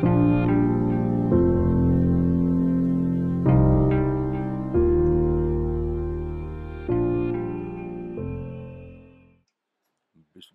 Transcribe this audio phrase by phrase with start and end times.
[0.00, 0.12] بسم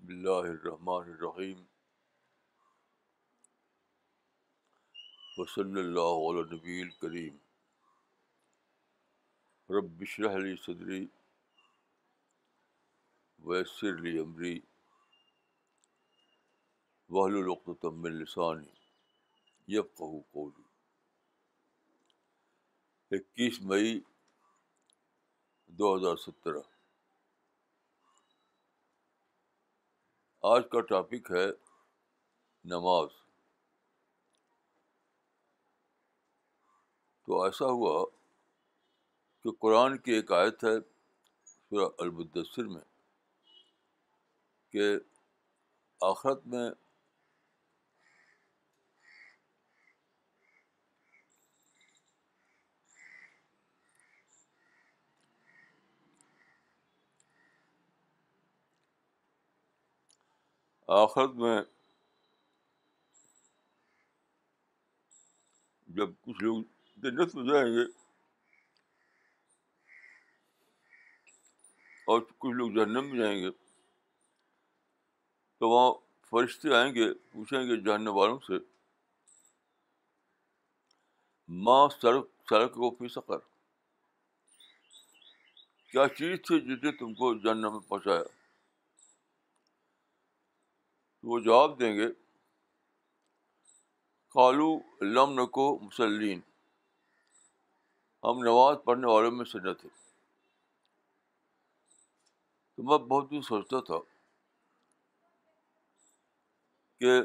[0.10, 1.60] اللہ الرحمن الرحیم
[5.38, 7.36] وصلی اللہ علیہ نبی الکریم
[9.77, 11.05] رب بشرح علی صدری
[13.50, 14.59] ویسر علی عمری
[17.09, 18.84] وحل الخت من لسانی السانی
[19.74, 20.64] یب کہو کولی
[23.16, 24.00] اکیس مئی
[25.78, 26.62] دو ہزار سترہ
[30.52, 31.46] آج کا ٹاپک ہے
[32.74, 33.08] نماز
[37.26, 38.05] تو ایسا ہوا
[39.44, 40.76] کہ قرآن کی ایک آیت ہے
[41.50, 42.82] سورہ المدثر میں
[44.72, 44.88] کہ
[46.12, 46.70] آخرت میں
[60.94, 61.62] آخر میں
[65.96, 66.64] جب کچھ لوگ
[67.03, 67.84] جنت میں جائیں گے
[72.12, 73.50] اور کچھ لوگ جہنم میں جائیں گے
[75.59, 75.91] تو وہاں
[76.30, 78.53] فرشتے آئیں گے پوچھیں گے جاننے والوں سے
[81.66, 83.38] ماں سڑک سڑک کو پھنسا کر
[85.91, 88.24] کیا چیز تھی جس نے تم کو جاننے میں پہنچایا
[91.31, 92.07] وہ جواب دیں گے
[94.34, 94.66] قالو
[95.13, 96.40] لم نکو مسلین
[98.23, 99.90] ہم نماز پڑھنے والوں میں سے نہ تھے
[102.75, 104.00] تو میں بہت دن سوچتا تھا
[107.00, 107.17] کہ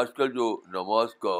[0.00, 1.38] آج کل جو نماز کا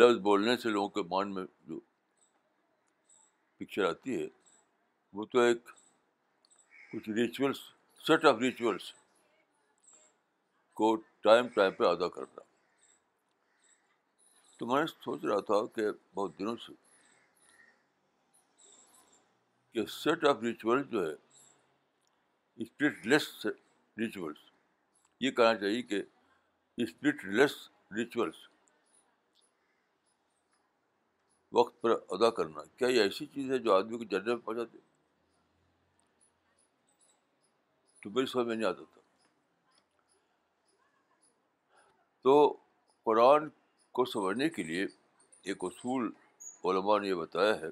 [0.00, 1.78] لفظ بولنے سے لوگوں کے مان میں جو
[3.58, 4.26] پکچر آتی ہے
[5.18, 5.64] وہ تو ایک
[6.92, 7.60] کچھ ریچولس
[8.06, 8.82] سیٹ آف ریچولس
[10.80, 10.88] کو
[11.22, 12.40] ٹائم ٹائم پہ ادا کرنا
[14.58, 15.82] تو میں سوچ رہا تھا کہ
[16.14, 16.72] بہت دنوں سے
[19.74, 20.90] کہ سیٹ آف ریچولس
[25.20, 25.98] یہ کہنا چاہیے کہ
[26.82, 27.52] اسپرٹ لیس
[27.96, 28.36] ریچولس
[31.58, 34.78] وقت پر ادا کرنا کیا یہ ایسی چیز ہے جو آدمی کو جنرل میں پہنچاتے
[38.06, 39.00] تو میری سمجھ میں نہیں آتا تھا
[42.22, 42.34] تو
[43.04, 43.48] قرآن
[43.98, 44.84] کو سمجھنے کے لیے
[45.50, 46.10] ایک اصول
[46.68, 47.70] علماء نے یہ بتایا ہے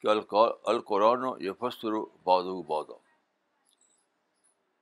[0.00, 2.90] کہ القا القرآن و یا فصر و باد و باد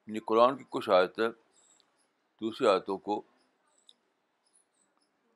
[0.06, 3.20] یعنی قرآن کی کچھ آیتیں دوسری آیتوں کو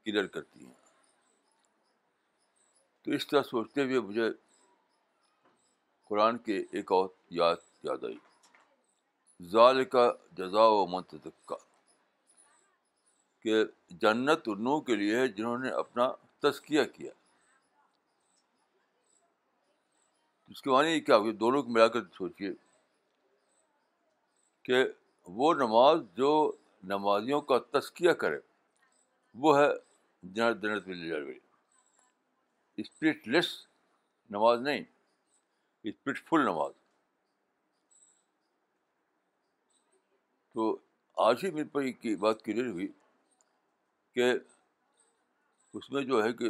[0.05, 0.73] کلیئر کرتی ہیں
[3.03, 4.31] تو اس طرح سوچتے ہوئے مجھے
[6.09, 7.09] قرآن کے ایک اور
[7.41, 8.17] یاد یاد آئی
[9.47, 11.57] ظال کا جزا و منتقا
[13.43, 13.63] کہ
[14.03, 16.11] جنت انہوں کے لیے ہے جنہوں نے اپنا
[16.43, 17.11] تذکیہ کیا
[20.51, 22.51] اس کے معنی کیا ہوگی دونوں کو ملا کر سوچیے
[24.65, 24.85] کہ
[25.39, 26.29] وہ نماز جو
[26.93, 28.39] نمازیوں کا تذکیہ کرے
[29.43, 29.69] وہ ہے
[30.35, 30.89] جنت جنت
[32.83, 33.47] اسپرٹ لیس
[34.31, 34.83] نماز نہیں
[35.89, 36.73] اسپرٹ فل نماز
[40.59, 40.67] تو
[41.25, 42.87] آج ہی میرے پر ایک بات کلیئر ہوئی
[44.15, 44.25] کہ
[45.79, 46.49] اس میں جو ہے کہ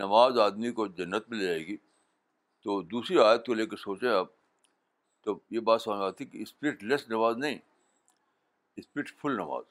[0.00, 1.76] نماز آدمی کو جنت میں لے جائے گی
[2.64, 4.28] تو دوسری آیت کو لے کے سوچیں آپ
[5.24, 7.58] تو یہ بات سمجھ آتی کہ اسپرٹ لیس نماز نہیں
[8.82, 9.64] اسپرٹ فل نماز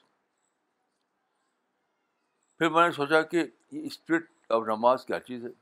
[2.58, 3.40] پھر میں نے سوچا کہ
[3.72, 4.24] یہ اسپرٹ
[4.54, 5.54] اور نماز کیا چیز ہے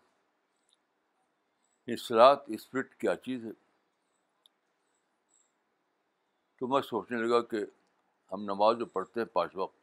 [1.93, 3.51] اصلاح اسپرٹ کیا چیز ہے
[6.59, 7.57] تو میں سوچنے لگا کہ
[8.31, 9.75] ہم نماز جو پڑھتے ہیں پانچ وقت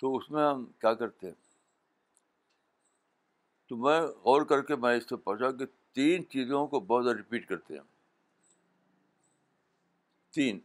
[0.00, 1.34] تو اس میں ہم کیا کرتے ہیں
[3.68, 5.66] تو میں غور کر کے میں اس سے پہنچا کہ
[5.98, 7.82] تین چیزوں کو بہت زیادہ رپیٹ کرتے ہیں
[10.34, 10.58] تین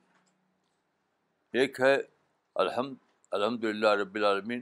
[1.62, 1.95] ایک ہے
[2.63, 2.95] الحمد
[3.38, 4.62] الحمد للہ رب العالمین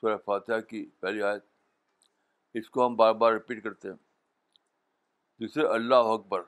[0.00, 1.44] سورہ فاتحہ کی پہلی آیت
[2.60, 3.96] اس کو ہم بار بار رپیٹ کرتے ہیں
[5.40, 6.40] دوسرے اللہ اکبر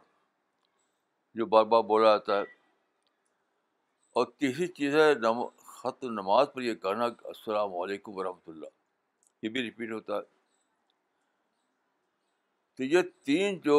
[1.37, 2.45] جو بار بار بولا جاتا ہے
[4.17, 5.09] اور تیسری ہے
[5.79, 8.67] خط نماز پر یہ کہنا السلام علیکم ورحمۃ اللہ
[9.43, 10.23] یہ بھی رپیٹ ہوتا ہے
[12.77, 13.77] تو یہ تین جو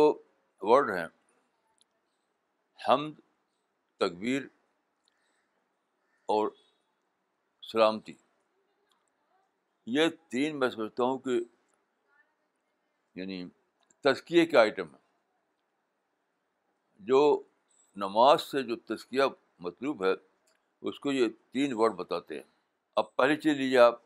[0.69, 1.07] ورڈ ہیں
[2.87, 3.19] حمد
[3.99, 4.41] تقبیر
[6.35, 6.49] اور
[7.71, 8.13] سلامتی
[9.97, 11.39] یہ تین میں سمجھتا ہوں کہ
[13.19, 13.43] یعنی
[14.03, 14.97] تزکیے کے آئٹم ہیں
[17.07, 17.19] جو
[18.03, 19.23] نماز سے جو تزکیہ
[19.65, 20.11] مطلوب ہے
[20.89, 22.43] اس کو یہ تین ورڈ بتاتے ہیں
[22.99, 23.97] اب پہلی چیز لیجیے آپ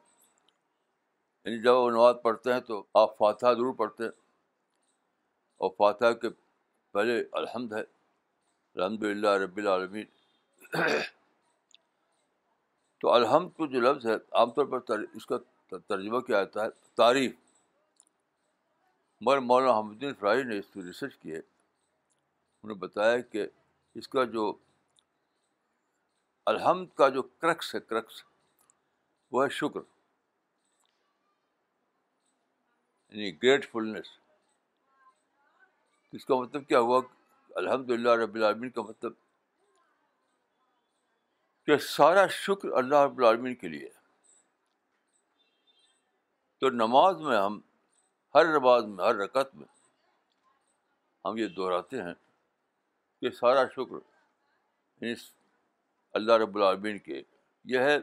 [1.45, 4.11] یعنی جب وہ نماز پڑھتے ہیں تو آپ فاتحہ ضرور پڑھتے ہیں
[5.63, 6.29] اور فاتحہ کے
[6.93, 11.03] پہلے الحمد ہے الحمد للہ رب العالمین
[13.01, 15.37] تو الحمد کو جو لفظ ہے عام طور پر اس کا
[15.89, 17.33] ترجمہ کیا آتا ہے تعریف
[19.25, 21.39] مگر مولانا الدین فراہی نے اس پہ ریسرچ کی ہے
[22.63, 23.45] انہوں نے بتایا کہ
[23.99, 24.51] اس کا جو
[26.51, 28.23] الحمد کا جو کرکس ہے کرکس
[29.31, 29.79] وہ ہے شکر
[33.09, 33.65] یعنی گریٹ
[36.15, 36.99] اس کا مطلب کیا ہوا
[37.61, 39.13] الحمد للہ رب العالمین کا مطلب
[41.65, 43.89] کہ سارا شکر اللہ رب العالمین کے لیے
[46.59, 47.59] تو نماز میں ہم
[48.35, 49.67] ہر نماز میں ہر رکعت میں
[51.25, 52.13] ہم یہ دہراتے ہیں
[53.31, 55.03] سارا شکر
[56.15, 57.21] اللہ رب العالمین کے
[57.73, 57.97] یہ ہے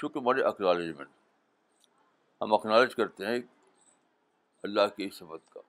[0.00, 1.08] شکر مارے اکنالجمنٹ
[2.42, 3.36] ہم اکنالج کرتے ہیں
[4.68, 5.60] اللہ کی سبت کا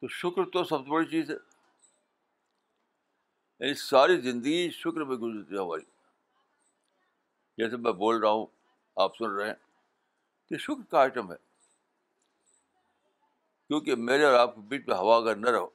[0.00, 1.36] تو شکر تو سب سے بڑی چیز ہے
[3.60, 5.82] یعنی ساری زندگی شکر میں گزرتی ہے ہماری
[7.58, 8.46] جیسے میں بول رہا ہوں
[9.02, 9.54] آپ سن رہے ہیں
[10.48, 11.36] کہ شکر کا آئٹم ہے
[13.68, 15.68] کیونکہ میرے اور آپ کے بیچ میں ہوا اگر نہ رہو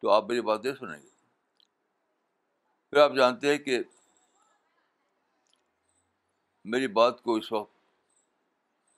[0.00, 1.08] تو آپ میری بات نہیں سنیں گے
[2.90, 3.80] پھر آپ جانتے ہیں کہ
[6.72, 7.72] میری بات کو اس وقت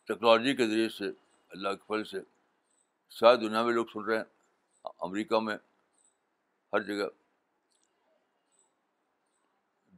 [0.08, 1.08] ٹیکنالوجی کے ذریعے سے
[1.56, 2.20] اللہ کے پھل سے
[3.18, 5.56] شاید دنیا میں لوگ سن رہے ہیں امریکہ میں
[6.72, 7.08] ہر جگہ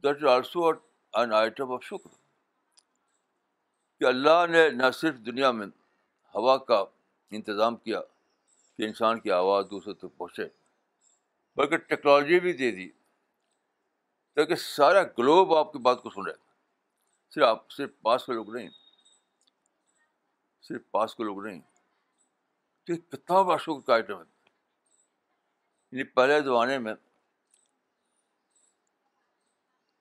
[0.03, 2.15] that is also an item of شکر
[3.99, 5.67] کہ اللہ نے نہ صرف دنیا میں
[6.35, 6.83] ہوا کا
[7.39, 8.01] انتظام کیا
[8.77, 10.43] کہ انسان کی آواز دوسرے تک پہنچے
[11.57, 12.89] بلکہ ٹیکنالوجی بھی دے دی
[14.35, 16.31] تاکہ سارا گلوب آپ کی بات کو سنے
[17.33, 18.69] صرف آپ صرف پاس کے لوگ نہیں
[20.67, 21.59] صرف پاس کے لوگ نہیں
[22.85, 24.49] تو یہ کتنا بادشاہ کا آئٹم ہے
[25.97, 26.93] یعنی پہلے زمانے میں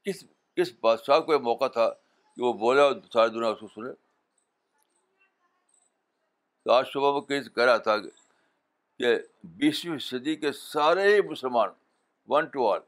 [0.05, 0.25] کس
[0.57, 3.93] کس بادشاہ کو یہ موقع تھا کہ وہ بولے اور ساری دنیا اس کو سنے
[6.65, 8.11] تو آج صبح وہ کہیں سے کہہ رہا تھا کہ
[8.99, 9.15] کہ
[9.61, 11.69] بیسویں صدی کے سارے ہی مسلمان
[12.31, 12.81] ون ٹو آل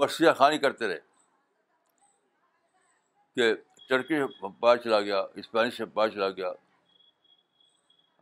[0.00, 0.98] مرثیہ خانی کرتے رہے
[3.36, 3.54] کہ
[3.88, 6.48] ٹرکش امپائر چلا گیا اسپینش امپائر چلا گیا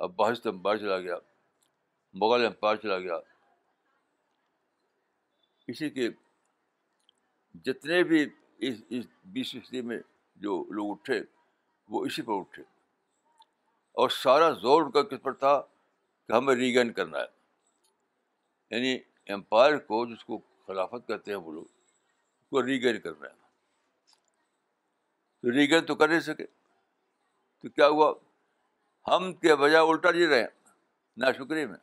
[0.07, 1.17] افغانست امپائر چلا گیا
[2.21, 3.17] مغل امپائر چلا گیا
[5.69, 6.09] اسی کے
[7.65, 8.25] جتنے بھی
[8.69, 9.99] اس اس بیسویں صدی میں
[10.43, 11.21] جو لوگ اٹھے
[11.91, 12.63] وہ اسی پر اٹھے
[14.03, 15.61] اور سارا زور ان کا کس پر تھا
[16.27, 17.25] کہ ہمیں ریگین کرنا ہے
[18.77, 18.97] یعنی
[19.33, 23.33] امپائر کو جس کو خلافت کہتے ہیں وہ لوگ اس کو ریگین کرنا ہے
[25.41, 26.47] تو ریگین تو کر نہیں سکے
[27.63, 28.13] تو کیا ہوا
[29.09, 30.49] ہم کے بجائے الٹا جی رہے ہیں
[31.17, 31.79] نہ شکریہ میں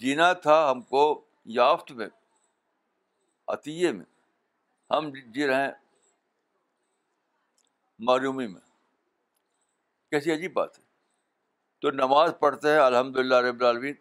[0.00, 1.02] جینا تھا ہم کو
[1.58, 2.06] یافت میں
[3.52, 4.04] عطیے میں
[4.94, 5.02] ہم
[5.34, 5.70] جی رہے ہیں
[8.08, 8.60] معرومی میں
[10.10, 10.82] کیسی عجیب بات ہے
[11.80, 13.94] تو نماز پڑھتے ہیں الحمد للہ رب العالمین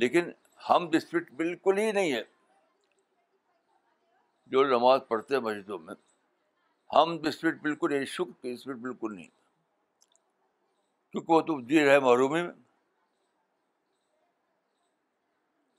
[0.00, 0.30] لیکن
[0.68, 2.22] ہم ڈسپٹ بالکل ہی نہیں ہے
[4.52, 5.94] جو نماز پڑھتے ہیں مسجدوں میں
[6.94, 9.28] ہم اسپرٹ بالکل نہیں شکر کی اسپرٹ بالکل نہیں
[11.12, 12.50] کیونکہ وہ تو جی رہے معرومی میں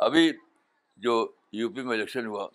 [0.05, 0.31] ابھی
[1.07, 1.15] جو
[1.59, 2.47] یو پی میں الیکشن ہوا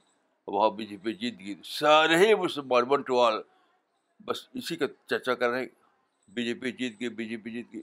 [0.47, 3.41] وہاں بی جے پی جیت گئی سارے ہی مسلمان ون ٹو آل
[4.27, 5.67] بس اسی کا چرچا کر رہے ہیں
[6.35, 7.81] بی جے پی جیت گئی بی جے پی جیت گئی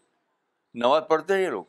[0.82, 1.64] نماز پڑھتے ہیں یہ لوگ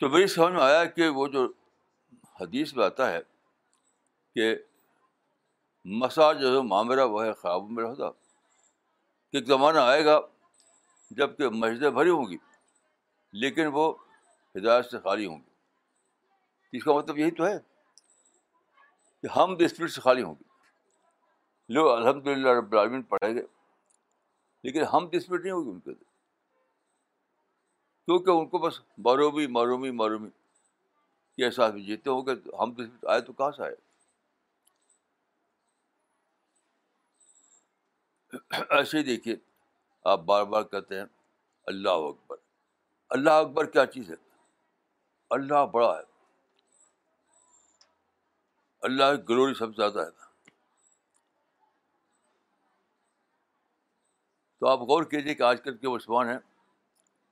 [0.00, 1.46] تو میری سمجھ میں آیا کہ وہ جو
[2.40, 3.18] حدیث میں آتا ہے
[4.34, 4.54] کہ
[6.00, 10.18] مسا جو ہے معاملہ وہ ہے خواب میں رہتا کہ ایک زمانہ آئے گا
[11.18, 12.36] جب کہ مسجدیں بھری ہوں گی
[13.40, 13.92] لیکن وہ
[14.56, 17.56] ہدایت سے خالی ہوں گی اس کا مطلب یہی تو ہے
[19.22, 20.46] کہ ہم بھی اسپرٹ سے خالی ہوں گے
[21.76, 23.40] لو الحمد للہ رب العالمین پڑھیں گے
[24.64, 25.94] لیکن ہم دسمت نہیں ہوگی ان کے
[28.04, 30.28] کیونکہ ان کو بس مرومی مرومی مرومی
[31.40, 32.72] یہ احساس بھی جیتے ہوں گے ہم
[33.14, 33.74] آئے تو کہاں سے آئے
[38.78, 39.36] ایسے ہی دیکھیے
[40.12, 41.04] آپ بار بار کہتے ہیں
[41.72, 42.36] اللہ اکبر
[43.16, 44.16] اللہ اکبر کیا چیز ہے
[45.36, 46.02] اللہ بڑا ہے
[48.88, 50.26] اللہ کی گلوری سب سے زیادہ ہے نا
[54.60, 56.38] تو آپ غور کیجیے کہ آج کل کے مسلمان ہیں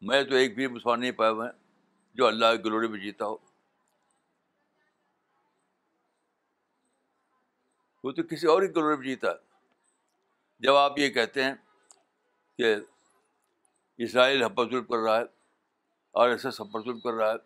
[0.08, 1.52] میں تو ایک بھی مسلمان نہیں پایا ہوا ہیں
[2.16, 3.36] جو اللہ کی گلوری میں جیتا ہو
[8.04, 11.54] وہ تو کسی اور ہی گلوری میں جیتا ہے جب آپ یہ کہتے ہیں
[12.58, 12.74] کہ
[14.06, 15.24] اسرائیل ہم پر ظلم کر رہا ہے
[16.22, 17.36] آر ایس ایس ہم ظلم کر رہا ہے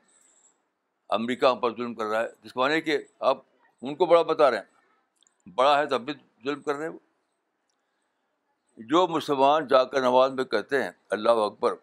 [1.19, 2.99] امریکہ ہم پر ظلم کر رہا ہے کو مانے کہ
[3.31, 3.43] آپ
[3.83, 6.13] ان کو بڑا بتا رہے ہیں بڑا ہے تب بھی
[6.45, 6.99] ظلم کر رہے ہیں وہ
[8.89, 11.75] جو مسلمان جا کر نماز میں کہتے ہیں اللہ اکبر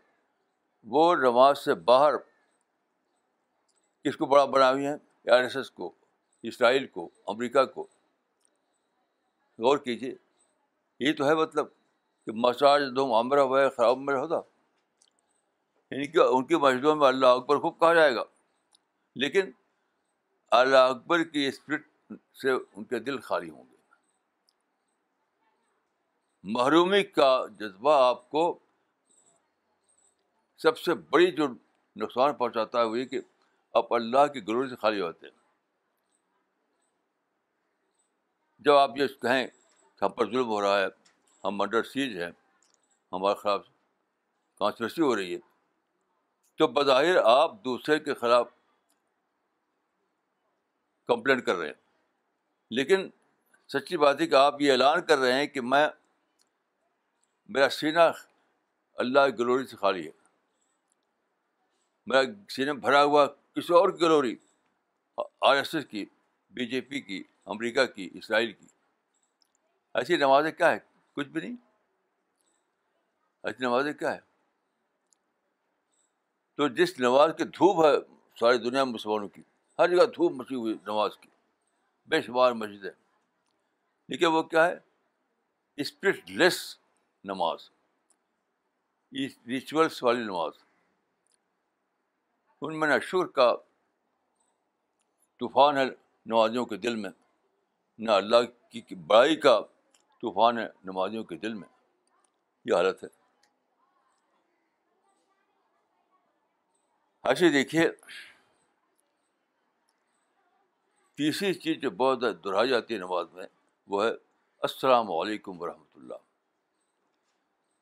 [0.93, 2.17] وہ نماز سے باہر
[4.03, 4.95] کس کو بڑا بنا ہوئی ہیں
[5.33, 5.91] آر ایس ایس کو
[6.51, 7.85] اسرائیل کو امریکہ کو
[9.65, 10.15] غور کیجیے
[11.07, 11.67] یہ تو ہے مطلب
[12.25, 14.43] کہ مساج دوم عمرہ ہوا ہے خراب عمر ہوتا ان
[15.95, 18.23] یعنی کی ان کی مسجدوں میں اللہ اکبر خوب کہا جائے گا
[19.25, 19.51] لیکن
[20.61, 21.87] اللہ اکبر کی اسپرٹ
[22.41, 23.75] سے ان کے دل خالی ہوں گے
[26.53, 28.41] محرومی کا جذبہ آپ کو
[30.63, 31.47] سب سے بڑی جو
[32.03, 33.19] نقصان پہنچاتا ہے وہ یہ کہ
[33.79, 35.35] آپ اللہ کی گروہ سے خالی ہوتے ہیں
[38.65, 40.85] جب آپ یہ کہیں کہ ہم پر ظلم ہو رہا ہے
[41.47, 42.29] ہم انڈر سیج ہیں
[43.17, 43.65] ہمارے خلاف
[44.59, 45.39] کانسپریسی ہو رہی ہے
[46.57, 48.47] تو بظاہر آپ دوسرے کے خلاف
[51.07, 53.07] کمپلینٹ کر رہے ہیں لیکن
[53.73, 55.87] سچی بات ہے کہ آپ یہ اعلان کر رہے ہیں کہ میں
[57.49, 58.05] میرا سینا
[59.01, 60.11] اللہ کی گلوری سے خالی ہے
[62.09, 62.21] میرا
[62.55, 63.25] سینا بھرا ہوا
[63.55, 64.35] کسی اور گلوری
[65.47, 66.03] آر ایس ایس کی
[66.55, 67.21] بی جے پی کی
[67.53, 68.65] امریکہ کی اسرائیل کی
[69.97, 70.77] ایسی نمازیں کیا ہے
[71.15, 71.55] کچھ بھی نہیں
[73.47, 74.19] ایسی نمازیں کیا ہے
[76.57, 77.91] تو جس نماز کی دھوپ ہے
[78.39, 79.41] ساری دنیا میں مسلمانوں کی
[79.79, 81.29] ہر جگہ دھوپ مچی ہوئی نماز کی
[82.09, 82.91] بے شمار مسجد ہے
[84.11, 84.75] دیکھیے وہ کیا ہے
[85.81, 86.59] اسپرٹ لیس
[87.27, 87.61] نماز
[89.53, 90.53] ریچولس والی نماز
[92.61, 92.97] ان میں نہ
[93.37, 93.53] کا
[95.39, 95.83] طوفان ہے
[96.29, 97.09] نمازیوں کے دل میں
[98.05, 99.59] نہ اللہ کی بڑائی کا
[100.21, 101.67] طوفان ہے نمازیوں کے دل میں
[102.69, 103.07] یہ حالت ہے
[107.29, 107.87] ایسے دیکھیے
[111.21, 113.45] تیسری چیز جو بہت زیادہ جاتی ہے نماز میں
[113.93, 114.09] وہ ہے
[114.69, 115.86] السلام علیکم ورحمۃ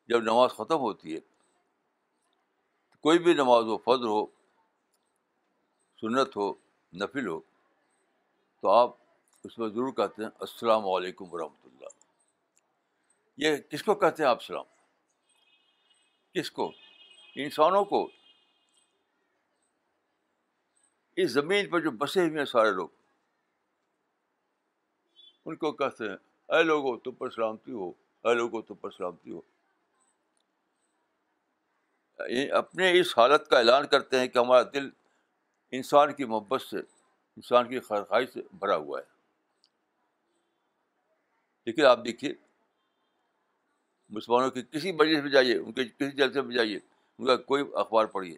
[0.10, 1.20] جب نماز ختم ہوتی ہے
[3.06, 4.26] کوئی بھی نماز ہو فضر ہو
[6.02, 6.52] سنت ہو
[7.02, 7.40] نفل ہو
[8.62, 8.96] تو آپ
[9.48, 12.04] اس میں ضرور کہتے ہیں السلام علیکم ورحمۃ اللہ
[13.46, 14.66] یہ کس کو کہتے ہیں آپ سلام
[16.34, 16.72] کس کو
[17.44, 18.08] انسانوں کو
[21.24, 22.88] اس زمین پر جو بسے ہوئے ہیں سارے لوگ
[25.50, 26.16] ان کو کہتے ہیں
[26.56, 27.90] اے لوگوں تم پر سلامتی ہو
[28.28, 29.42] اے لوگوں تم پر سلامتی ہو
[32.58, 34.90] اپنے اس حالت کا اعلان کرتے ہیں کہ ہمارا دل
[35.78, 39.14] انسان کی محبت سے انسان کی خرخائی سے بھرا ہوا ہے
[41.66, 42.34] لیکن آپ دیکھیے
[44.16, 46.76] مسلمانوں کی کسی مجلس میں جائیے ان کے کسی جلسے میں جائیے
[47.18, 48.38] ان کا کوئی اخبار پڑھیے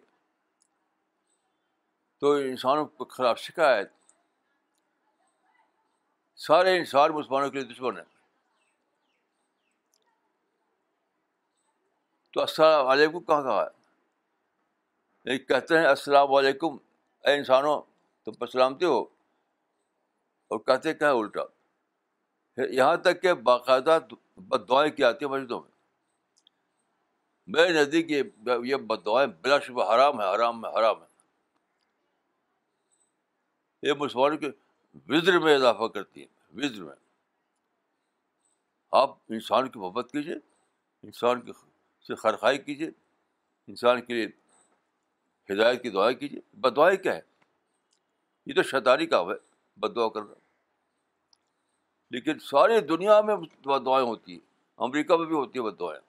[2.20, 3.90] تو انسانوں کے خلاف شکایت
[6.46, 8.04] سارے انسان مسلمانوں کے لیے دشمن ہیں
[12.38, 13.70] تو السلام علیکم کہاں کہا ہے
[15.24, 16.76] یعنی کہتے ہیں السلام علیکم
[17.28, 17.80] اے انسانوں
[18.24, 21.42] تم پر سلامتی ہو اور کہتے کیا ہے الٹا
[22.74, 23.98] یہاں تک کہ باقاعدہ
[24.52, 25.70] بد دعائیں کی آتی ہیں مسجدوں میں
[27.56, 31.08] میرے نزدیک یہ بد دعائیں بلا شبہ حرام ہے حرام ہے حرام ہے
[33.88, 34.48] یہ مسلمانوں کے
[35.08, 36.28] وزر میں اضافہ کرتی ہے
[36.60, 36.94] وزر میں
[39.02, 40.34] آپ انسان کی محبت کیجیے
[41.06, 41.52] انسان کی
[42.06, 42.90] سے خرخائی کیجیے
[43.68, 44.26] انسان کے لیے
[45.52, 47.20] ہدایت کی دعائیں کیجیے بدعائیں کیا ہے
[48.46, 49.34] یہ تو شیطانی کا ہے
[49.80, 50.34] بد دعا کر رہا
[52.16, 54.40] لیکن ساری دنیا میں بد دعائیں ہوتی ہیں
[54.86, 56.00] امریکہ میں بھی ہوتی ہیں بد دعائیں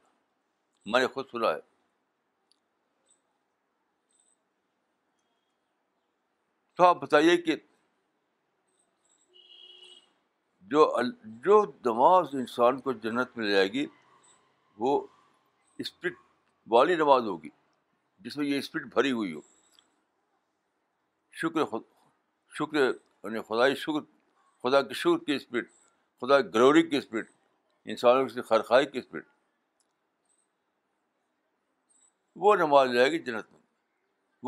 [0.91, 1.59] میں نے خود سنا ہے
[6.77, 7.55] تو آپ بتائیے کہ
[10.73, 10.85] جو
[11.45, 13.85] جو دماغ انسان کو جنت میں لے جائے گی
[14.79, 14.97] وہ
[15.81, 16.13] اسپرٹ
[16.71, 17.49] والی نماز ہوگی
[18.23, 19.39] جس میں یہ اسپرٹ بھری ہوئی ہو
[21.41, 21.83] شکر خود
[22.57, 24.01] شکر یعنی خدائی شکر
[24.63, 25.69] خدا کی شکر کی اسپرٹ
[26.21, 27.29] خدا کی گروری کی اسپرٹ
[27.93, 29.27] انسانوں کی خرخائی کی اسپرٹ
[32.45, 33.57] وہ نماز جائے گی جنت میں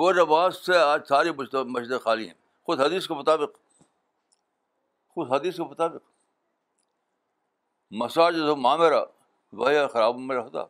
[0.01, 2.33] وہ نماز سے آج ساری مسجد خالی ہیں
[2.65, 3.57] خود حدیث کے مطابق
[5.15, 6.09] خود حدیث کے مطابق
[8.01, 9.01] مساج جو مامرا
[9.61, 10.61] وہ خراب میں رہتا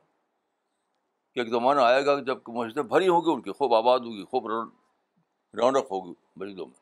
[1.34, 4.24] کہ ایک زمانہ آئے گا جب کہ مسجدیں بھری گی ان کی خوب آباد ہوگی
[4.32, 4.48] خوب
[5.58, 6.80] رونق ہوگی مریضوں میں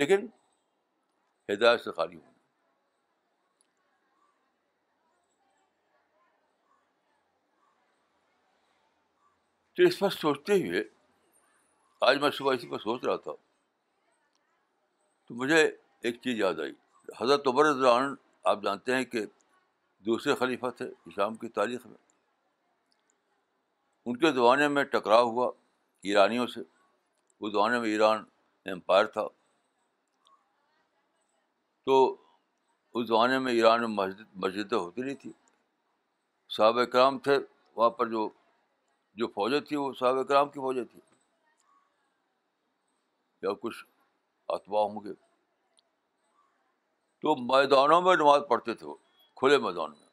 [0.00, 0.26] لیکن
[1.52, 2.30] ہدایت سے خالی ہوں
[9.76, 10.82] تو اس پر سوچتے ہوئے
[12.06, 13.32] آج میں صبح اسی پر سوچ رہا تھا
[15.28, 16.72] تو مجھے ایک چیز یاد آئی
[17.20, 18.14] حضرت رضوان
[18.52, 19.24] آپ جانتے ہیں کہ
[20.06, 21.96] دوسرے خلیفہ تھے اسلام کی تاریخ میں
[24.06, 25.50] ان کے زمانے میں ٹکراؤ ہوا
[26.10, 28.24] ایرانیوں سے اس زمانے میں ایران
[28.72, 29.26] امپائر تھا
[31.86, 31.96] تو
[32.98, 35.32] اس زمانے میں ایران میں مسجد مسجدیں ہوتی نہیں تھیں
[36.56, 37.36] صحابہ کرام تھے
[37.76, 38.28] وہاں پر جو
[39.20, 41.00] جو فوجیں تھیں وہ صحابہ کرام کی فوجیں تھیں
[43.42, 43.84] یا کچھ
[44.56, 45.12] اتباع ہوں گے
[47.22, 48.94] تو میدانوں میں نماز پڑھتے تھے وہ
[49.40, 50.10] کھلے میدان میں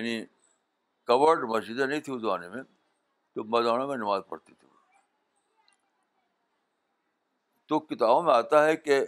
[0.00, 0.22] یعنی
[1.18, 2.62] کورڈ مسجدیں نہیں تھیں اس زمانے میں
[3.34, 4.68] تو میدانوں میں نماز پڑھتی تھی
[7.68, 9.00] تو کتابوں میں آتا ہے کہ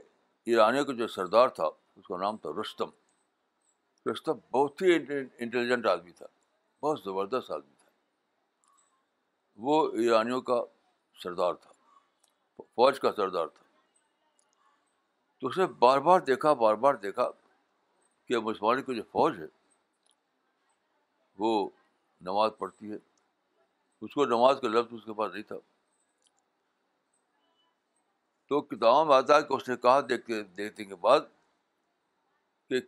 [0.46, 6.12] ایرانیوں کا جو سردار تھا اس کا نام تھا رستم رستم بہت ہی انٹیلیجنٹ آدمی
[6.12, 6.26] تھا
[6.82, 7.90] بہت زبردست آدمی تھا
[9.68, 10.60] وہ ایرانیوں کا
[11.22, 11.70] سردار تھا
[12.62, 13.60] فوج کا سردار تھا
[15.40, 17.30] تو اس نے بار بار دیکھا بار بار دیکھا
[18.28, 19.46] کہ مسلمانوں کی جو فوج ہے
[21.38, 21.54] وہ
[22.24, 22.96] نماز پڑھتی ہے
[24.06, 25.56] اس کو نماز کا لفظ اس کے پاس نہیں تھا
[28.48, 31.20] تو کتابوں میں آتا ہے کہ اس نے کہا دیکھتے دیکھنے کے بعد
[32.68, 32.80] کہ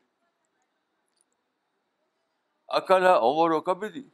[2.81, 4.13] اکل ہے عمر و کبھی دی تھی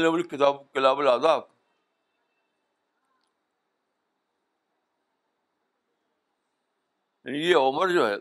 [0.00, 1.42] لیول کتاب کلاب العذاب
[7.24, 8.14] یعنی یہ عمر جو ہے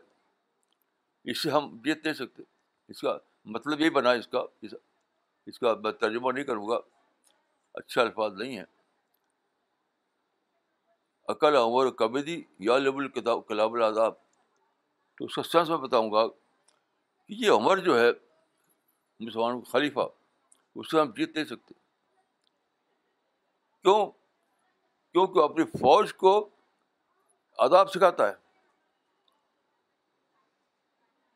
[1.32, 2.44] اس سے ہم جیت نہیں سکتے
[2.92, 3.18] اس کا
[3.54, 4.44] مطلب یہ بنا اس کا
[5.50, 6.80] اس کا میں ترجمہ نہیں کروں گا
[7.80, 8.66] اچھے الفاظ نہیں ہیں
[11.34, 14.14] عقل عمر کبدی یا لب الکتاب کلاب العذاب
[15.18, 18.10] تو اس کا سینس میں بتاؤں گا کہ یہ عمر جو ہے
[19.26, 20.08] مسلمان خلیفہ
[20.76, 21.74] اس سے ہم جیت نہیں سکتے
[23.84, 24.06] کیوں
[25.12, 26.34] کیونکہ اپنی فوج کو
[27.66, 28.34] آداب سکھاتا ہے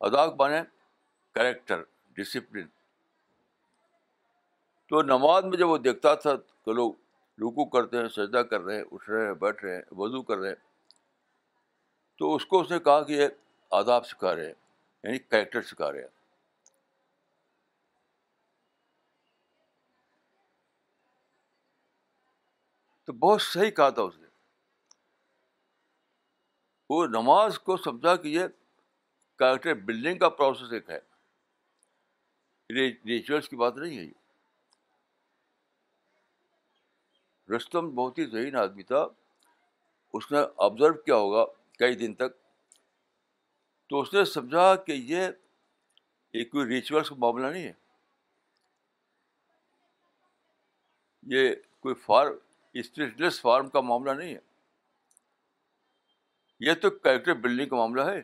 [0.07, 0.61] آداب مانے
[1.35, 1.83] کریکٹر
[2.15, 2.67] ڈسپلن
[4.89, 6.93] تو نماز میں جب وہ دیکھتا تھا تو لوگ
[7.41, 10.37] رکو کرتے ہیں سجدہ کر رہے ہیں اٹھ رہے ہیں بیٹھ رہے ہیں وضو کر
[10.37, 10.91] رہے ہیں
[12.19, 13.27] تو اس کو اس نے کہا کہ یہ
[13.77, 14.53] آداب سکھا رہے ہیں
[15.03, 16.11] یعنی کریکٹر سکھا رہے ہیں
[23.05, 24.27] تو بہت صحیح کہا تھا اس نے
[26.89, 28.45] وہ نماز کو سمجھا کہ یہ
[29.39, 30.99] کریکٹر بلڈنگ کا پروسیس ایک ہے
[32.71, 34.11] ریچولس کی بات نہیں ہے یہ
[37.55, 39.03] رستم بہت ہی ذہین آدمی تھا
[40.17, 41.43] اس نے آبزرو کیا ہوگا
[41.79, 42.35] کئی دن تک
[43.89, 47.73] تو اس نے سمجھا کہ یہ کوئی ریچولس کا معاملہ نہیں ہے
[51.35, 52.33] یہ کوئی فارم
[52.79, 54.39] اسٹیشلیس فارم کا معاملہ نہیں ہے
[56.65, 58.21] یہ تو کریکٹر بلڈنگ کا معاملہ ہے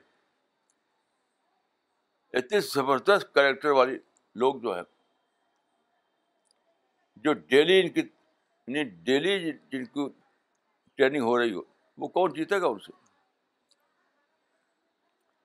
[2.38, 3.98] اتنی زبردست کریکٹر والی
[4.42, 4.84] لوگ جو ہیں
[7.24, 8.02] جو ڈیلی ان کی
[9.04, 10.08] ڈیلی یعنی جن کی
[10.98, 11.62] ٹریننگ ہو رہی ہو
[12.02, 12.92] وہ کون جیتے گا ان سے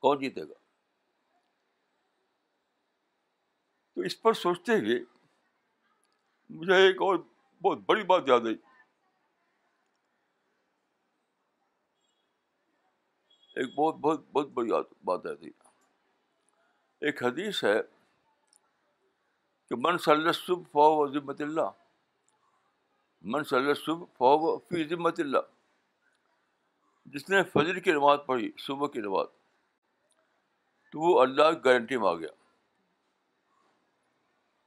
[0.01, 0.55] کون جیتے گا
[3.95, 4.99] تو اس پر سوچتے ہوئے
[6.59, 7.17] مجھے ایک اور
[7.63, 8.55] بہت بڑی بات یاد آئی
[13.57, 14.71] ایک بہت بہت بہت بڑی
[15.07, 15.51] بات آئی تھی
[17.07, 17.79] ایک حدیث ہے
[19.75, 20.33] کہ من صلی
[20.73, 21.71] فو و ذمت اللہ
[23.33, 23.85] من صلی منسلس
[24.19, 25.51] فو و فی ذمت اللہ
[27.15, 29.27] جس نے فجر کی نماز پڑھی صبح کی نماز
[30.93, 32.29] تو وہ اللہ کی گارنٹی میں آ گیا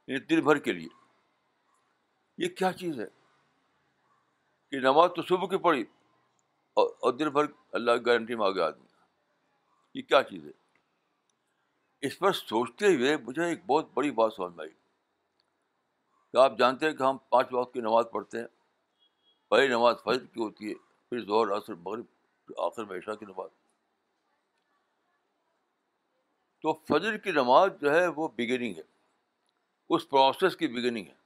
[0.06, 0.88] یعنی دن بھر کے لیے
[2.44, 3.06] یہ کیا چیز ہے
[4.70, 5.84] کہ نماز تو صبح کی پڑھی
[6.82, 7.46] اور دن بھر
[7.80, 8.86] اللہ کی گارنٹی میں آ گیا آدمی
[9.94, 10.52] یہ کیا چیز ہے
[12.06, 14.74] اس پر سوچتے ہوئے مجھے ایک بہت بڑی بات سمجھ میں آئی
[16.32, 18.46] کہ آپ جانتے ہیں کہ ہم پانچ وقت کی نماز پڑھتے ہیں
[19.50, 20.74] پہلی نماز فجر کی ہوتی ہے
[21.10, 23.48] پھر ظہر عصر مغرب آخر میں عشاء کی نماز
[26.62, 28.82] تو فجر کی نماز جو ہے وہ بگننگ ہے
[29.94, 31.16] اس پروسیس کی بگننگ ہے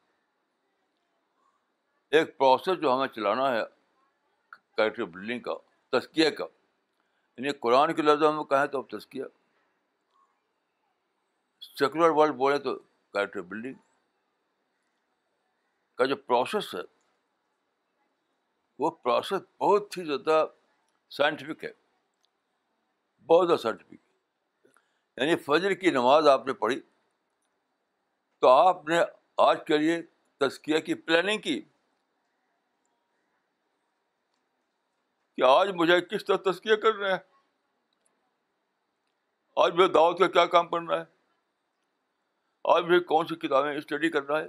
[2.18, 3.62] ایک پروسیس جو ہمیں چلانا ہے
[4.76, 5.54] کریکٹر بلڈنگ کا
[5.96, 6.44] تسکیہ کا
[7.38, 9.24] یعنی قرآن کے لفظ ہم کہیں تو اب تسکیہ
[11.78, 12.74] سیکولر ورلڈ بولے تو
[13.12, 13.74] کریکٹر بلڈنگ
[16.02, 16.80] کا جو پروسیس ہے
[18.82, 20.44] وہ پروسیس بہت ہی زیادہ
[21.16, 21.70] سائنٹیفک ہے
[23.32, 24.00] بہت زیادہ سائنٹیفک
[25.20, 26.80] یعنی فجر کی نماز آپ نے پڑھی
[28.42, 28.98] تو آپ نے
[29.46, 30.00] آج کے لیے
[30.44, 31.60] تسکیا کی پلاننگ کی
[35.36, 37.18] کہ آج مجھے کس طرح کر کرنا ہے
[39.64, 41.04] آج میں دعوت کا کیا کام کرنا ہے
[42.74, 44.48] آج مجھے کون سی کتابیں اسٹڈی کرنا ہے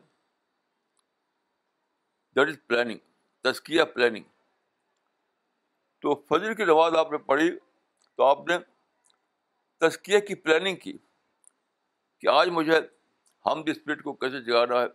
[2.35, 2.97] دیٹ از پلاننگ
[3.43, 4.23] تزکیہ پلاننگ
[6.01, 7.49] تو فجر کی نماز آپ نے پڑھی
[8.17, 8.57] تو آپ نے
[9.87, 10.93] تسکیہ کی پلاننگ کی
[12.21, 12.79] کہ آج مجھے
[13.45, 14.85] ہمد اسپرٹ کو کیسے جگانا ہے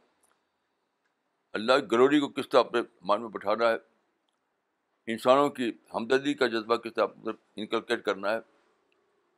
[1.59, 3.77] اللہ کی گلوری کو کس طرح اپنے مان میں بٹھانا ہے
[5.13, 8.39] انسانوں کی ہمدردی کا جذبہ کس طرح انکلکیٹ کرنا ہے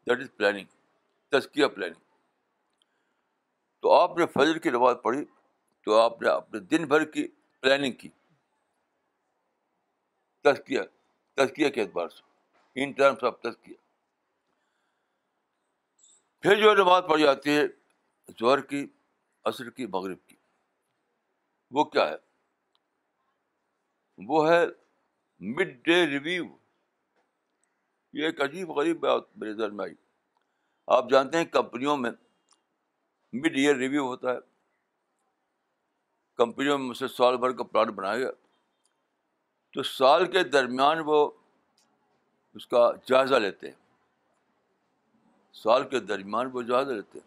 [0.09, 0.67] دیٹ از پلاننگ
[1.37, 2.01] تسکیہ پلاننگ
[3.83, 5.25] تو آپ نے فجر کی رواج پڑھی
[5.85, 7.27] تو آپ نے اپنے دن بھر کی
[7.61, 8.09] پلاننگ کی
[10.45, 10.81] تذکیہ
[11.37, 13.75] تزکیہ کے اعتبار سے ان ٹرمس آف تزکیہ
[16.43, 17.65] پھر جو ہے نماعت پڑھی جاتی ہے
[18.41, 18.87] ظہر کی
[19.51, 20.37] عصر کی مغرب کی
[21.79, 22.15] وہ کیا ہے
[24.29, 24.65] وہ ہے
[25.57, 26.45] مڈ ڈے ریویو
[28.19, 29.95] یہ ایک عجیب غریب بات میرے ذہن میں آئی
[30.97, 32.11] آپ جانتے ہیں کمپنیوں میں
[33.41, 34.41] مڈ ایئر ریویو ہوتا ہے
[36.41, 38.31] کمپنی سال بھر کا پلان بنایا گیا
[39.75, 41.17] تو سال کے درمیان وہ
[42.59, 43.77] اس کا جائزہ لیتے ہیں
[45.63, 47.27] سال کے درمیان وہ جائزہ لیتے ہیں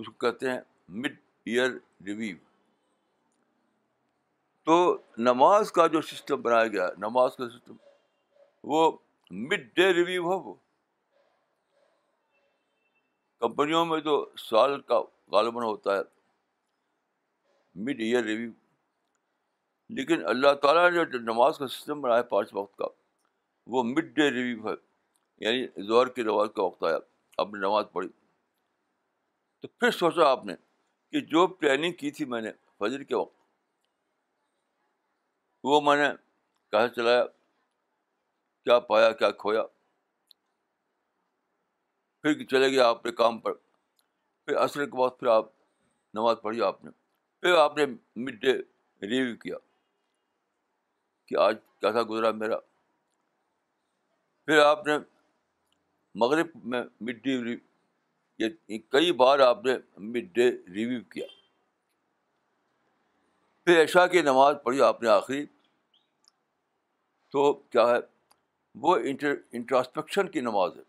[0.00, 0.58] اس کو کہتے ہیں
[1.04, 1.14] مڈ
[1.52, 1.70] ایئر
[2.06, 2.36] ریویو
[4.70, 4.76] تو
[5.28, 7.76] نماز کا جو سسٹم بنایا گیا نماز کا سسٹم
[8.72, 8.80] وہ
[9.44, 10.54] مڈ ڈے ریویو ہو وہ
[13.46, 14.16] کمپنیوں میں جو
[14.48, 15.00] سال کا
[15.36, 16.02] غالباً ہوتا ہے
[17.84, 18.50] مڈ ایئر ریویو
[19.96, 22.84] لیکن اللہ تعالیٰ نے جو نماز کا سسٹم بنایا پانچ وقت کا
[23.74, 24.74] وہ مڈ ڈے ریویو ہے
[25.44, 26.98] یعنی ظہر کی نماز کا وقت آیا
[27.38, 28.08] آپ نے نماز پڑھی
[29.62, 30.54] تو پھر سوچا آپ نے
[31.12, 33.40] کہ جو پلاننگ کی تھی میں نے فجر کے وقت
[35.64, 36.08] وہ میں نے
[36.72, 37.24] کہاں چلایا
[38.64, 39.62] کیا پایا کیا کھویا
[42.22, 45.46] پھر چلے گیا آپ کے کام پر پھر عصر کے بعد پھر آپ
[46.14, 46.90] نماز پڑھی آپ نے
[47.42, 47.84] پھر آپ نے
[48.24, 48.52] مڈ ڈے
[49.08, 49.56] ریویو کیا
[51.28, 52.56] کہ آج کیسا گزرا میرا
[54.46, 54.92] پھر آپ نے
[56.22, 58.48] مغرب میں مڈ ڈے
[58.92, 59.72] کئی بار آپ نے
[60.10, 61.26] مڈ ڈے ریویو کیا
[63.64, 65.44] پھر عشاء کی نماز پڑھی آپ نے آخری
[67.32, 67.98] تو کیا ہے
[68.84, 70.82] وہ انٹر انٹراسپیکشن کی نماز ہے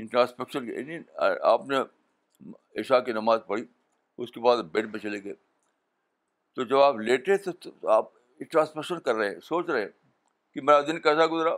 [0.00, 0.98] انٹراسپیکشن کی یعنی
[1.52, 1.80] آپ نے
[2.80, 3.64] عشاء کی نماز پڑھی
[4.22, 5.34] اس کے بعد بیڈ پہ چلے گئے
[6.54, 8.10] تو جب آپ لیٹے تو آپ
[8.50, 9.88] ٹرانسمیشن کر رہے ہیں سوچ رہے ہیں
[10.54, 11.50] کہ میرا دن کیسا گزرا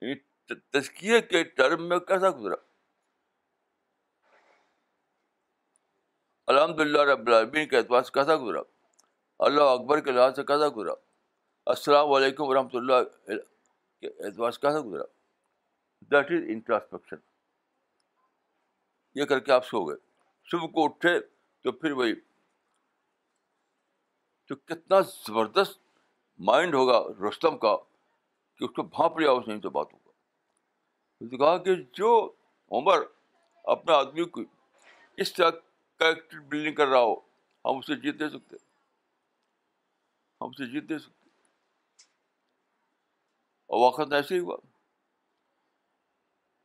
[0.00, 0.14] یعنی
[0.78, 2.54] تشکیے کے ٹرم میں کیسا گزرا
[6.52, 8.60] الحمد للہ رب العبین کے اعتبار سے کیسا گزرا
[9.46, 10.92] اللہ اکبر کے لحاظ سے کیسا گزرا
[11.74, 15.04] السلام علیکم ورحمۃ اللہ کے اعتبار سے کیسا گزرا
[16.10, 17.30] دیٹ از انٹراسپکشن
[19.14, 19.96] یہ کر کے آپ سو گئے
[20.50, 21.18] صبح کو اٹھے
[21.62, 22.14] تو پھر وہی
[24.48, 25.78] تو کتنا زبردست
[26.48, 26.98] مائنڈ ہوگا
[27.28, 32.12] رستم کا کہ اس کو بھانپ لیا اس تو بات ہوگا تو کہا کہ جو
[32.78, 33.02] عمر
[33.74, 34.40] اپنے آدمی کو
[35.22, 35.50] اس طرح
[35.98, 37.14] کریکٹر بلڈنگ کر رہا ہو
[37.68, 38.56] ہم اسے جیت دے سکتے
[40.40, 41.20] ہم اسے جیت دے سکتے
[43.74, 44.56] اور واقع ایسے ہی ہوا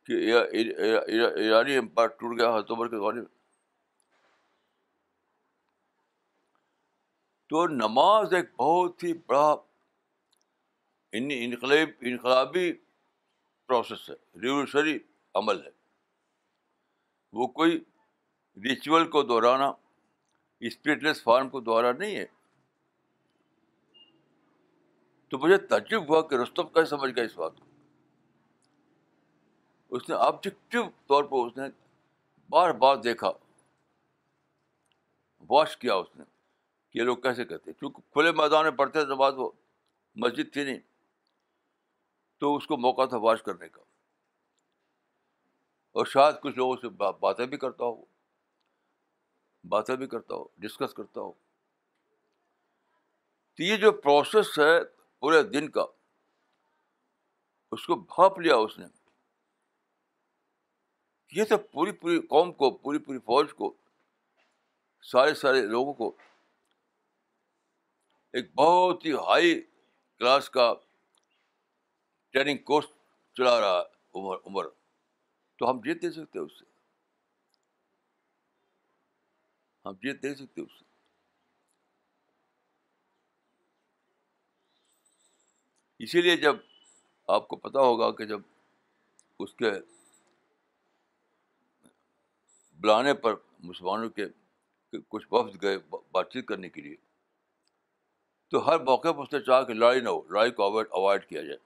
[0.07, 3.23] کہ ایرانی امپائر ٹوٹ گیا کے میں
[7.49, 9.55] تو نماز ایک بہت ہی بڑا
[11.15, 12.71] یعنی انقلابی
[13.67, 14.97] پروسیس ہے ریولیوشنری
[15.41, 15.69] عمل ہے
[17.41, 17.77] وہ کوئی
[18.63, 19.71] ریچول کو دہرانا
[20.69, 22.25] اسپرٹلیس فارم کو دوہرانا نہیں ہے
[25.29, 27.65] تو مجھے تعجب ہوا کہ رستم کیسے سمجھ گئے اس بات کو
[29.95, 31.63] اس نے آبجیکٹو طور پر اس نے
[32.51, 33.29] بار بار دیکھا
[35.49, 36.23] واش کیا اس نے
[36.91, 39.49] کہ یہ لوگ کیسے کہتے چونکہ کھلے میدان میں پڑھتے تھے بعد وہ
[40.23, 40.79] مسجد تھی نہیں
[42.39, 43.81] تو اس کو موقع تھا واش کرنے کا
[45.97, 46.89] اور شاید کچھ لوگوں سے
[47.21, 48.01] باتیں بھی کرتا ہو
[49.69, 51.31] باتیں بھی کرتا ہو ڈسکس کرتا ہو
[53.57, 54.79] تو یہ جو پروسیس ہے
[55.19, 55.85] پورے دن کا
[57.77, 58.85] اس کو بھاپ لیا اس نے
[61.35, 63.73] یہ تو پوری پوری قوم کو پوری پوری فوج کو
[65.11, 66.15] سارے سارے لوگوں کو
[68.37, 69.59] ایک بہت ہی ہائی
[70.17, 70.71] کلاس کا
[72.33, 72.85] ٹریننگ کورس
[73.37, 74.67] چلا رہا ہے عمر عمر
[75.59, 76.65] تو ہم جیت دے سکتے اس سے
[79.85, 80.85] ہم جیت دے سکتے اس سے
[86.03, 86.55] اسی لیے جب
[87.35, 88.39] آپ کو پتا ہوگا کہ جب
[89.43, 89.69] اس کے
[92.81, 93.33] بلانے پر
[93.67, 94.25] مسلمانوں کے
[95.09, 95.77] کچھ وفد گئے
[96.13, 96.95] بات چیت کرنے کے لیے
[98.51, 101.25] تو ہر موقع پر اس نے چاہا کہ لڑائی نہ ہو لڑائی کو اوائڈ اوائڈ
[101.29, 101.57] کیا جائے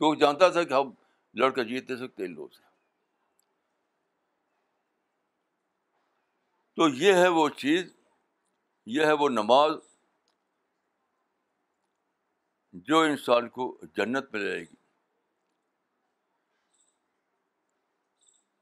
[0.00, 0.90] وہ جانتا تھا کہ ہم
[1.40, 2.64] لڑ کر جیت نہیں سکتے ان لوگوں سے
[6.76, 7.92] تو یہ ہے وہ چیز
[8.94, 9.72] یہ ہے وہ نماز
[12.88, 14.75] جو انسان کو جنت میں جائے گی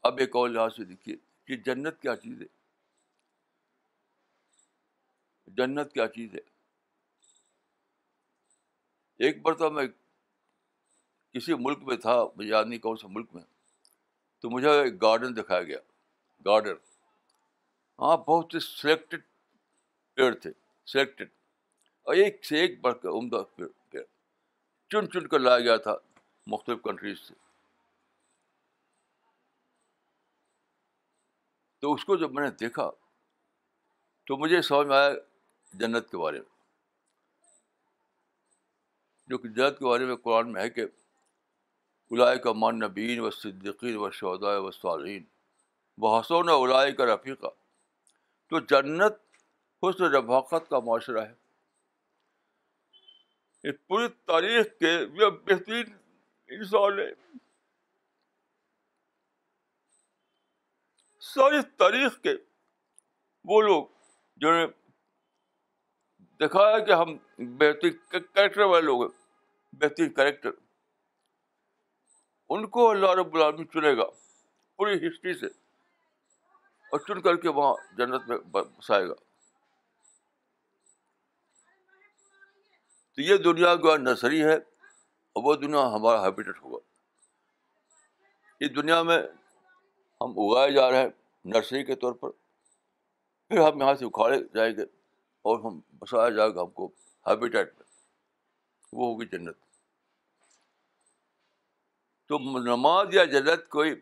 [0.08, 1.14] اب ایک اور لحاظ سے دیکھیے
[1.46, 2.46] کہ جنت کیا چیز ہے
[5.56, 6.40] جنت کیا چیز ہے
[9.26, 9.86] ایک مرتبہ میں
[11.34, 13.42] کسی ملک میں تھا مجھے یاد نہیں کون سے ملک میں
[14.42, 15.78] تو مجھے ایک گارڈن دکھایا گیا
[16.46, 16.76] گارڈن
[18.02, 19.22] ہاں بہت سے سلیکٹڈ
[20.16, 20.50] پیڑ تھے
[20.92, 21.28] سلیکٹڈ
[22.06, 23.68] اور ایک سے ایک بڑھ کر عمدہ پیڑ
[24.92, 25.96] چن چن کر لایا گیا تھا
[26.56, 27.34] مختلف کنٹریز سے
[31.84, 32.84] تو اس کو جب میں نے دیکھا
[34.26, 35.10] تو مجھے سمجھ میں آیا
[35.80, 36.52] جنت کے بارے میں
[39.30, 40.84] جو کہ جنت کے بارے میں قرآن میں ہے کہ
[42.12, 45.24] الائے کا مان نبین و صدیقین و شہدا و صالین
[45.98, 47.50] و حسون و الائے کا رفیقہ
[48.50, 49.14] تو جنت
[49.88, 50.10] حسن و
[50.58, 51.34] کا معاشرہ ہے
[53.88, 54.92] پوری تاریخ کے
[55.26, 55.86] بہترین
[56.56, 57.10] انسان ہے
[61.32, 62.32] ساری تاریخ کے
[63.50, 63.84] وہ لوگ
[64.40, 64.66] جنہوں نے
[66.40, 67.16] دیکھا ہے کہ ہم
[67.58, 67.92] بہترین
[68.34, 70.50] کریکٹر والے لوگ ہیں بہترین کریکٹر
[72.54, 74.04] ان کو اللہ رب العالمین چنے گا
[74.76, 75.46] پوری ہسٹری سے
[76.92, 79.14] اور چن کر کے وہاں جنت میں بسائے گا
[83.14, 86.78] تو یہ دنیا کا نسری ہے اور وہ دنیا ہمارا ہیبیٹیٹ ہوگا
[88.64, 89.18] یہ دنیا میں
[90.20, 91.09] ہم اگائے جا رہے ہیں
[91.55, 92.31] نرسری کے طور پر
[93.48, 94.83] پھر ہم یہاں سے اکھاڑے جائیں گے
[95.48, 96.87] اور ہم بسایا جائے گا ہم کو
[97.29, 97.83] ہیبیٹیٹ میں
[98.98, 99.57] وہ ہوگی جنت
[102.29, 103.94] تو نماز یا جنت کوئی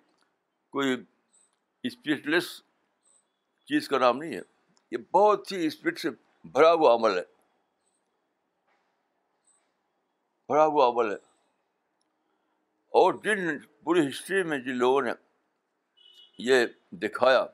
[0.77, 0.97] کوئی
[1.89, 2.51] اسپرٹلیس
[3.69, 4.41] چیز کا نام نہیں ہے
[4.91, 6.11] یہ بہت ہی اسپیڈ سے
[6.53, 7.23] بھرا ہوا عمل ہے
[10.53, 11.17] بھرا ہوا عمل ہے
[13.01, 15.11] اور جن پوری ہسٹری میں جن لوگوں نے
[16.45, 16.65] یہ
[17.03, 17.45] دکھایا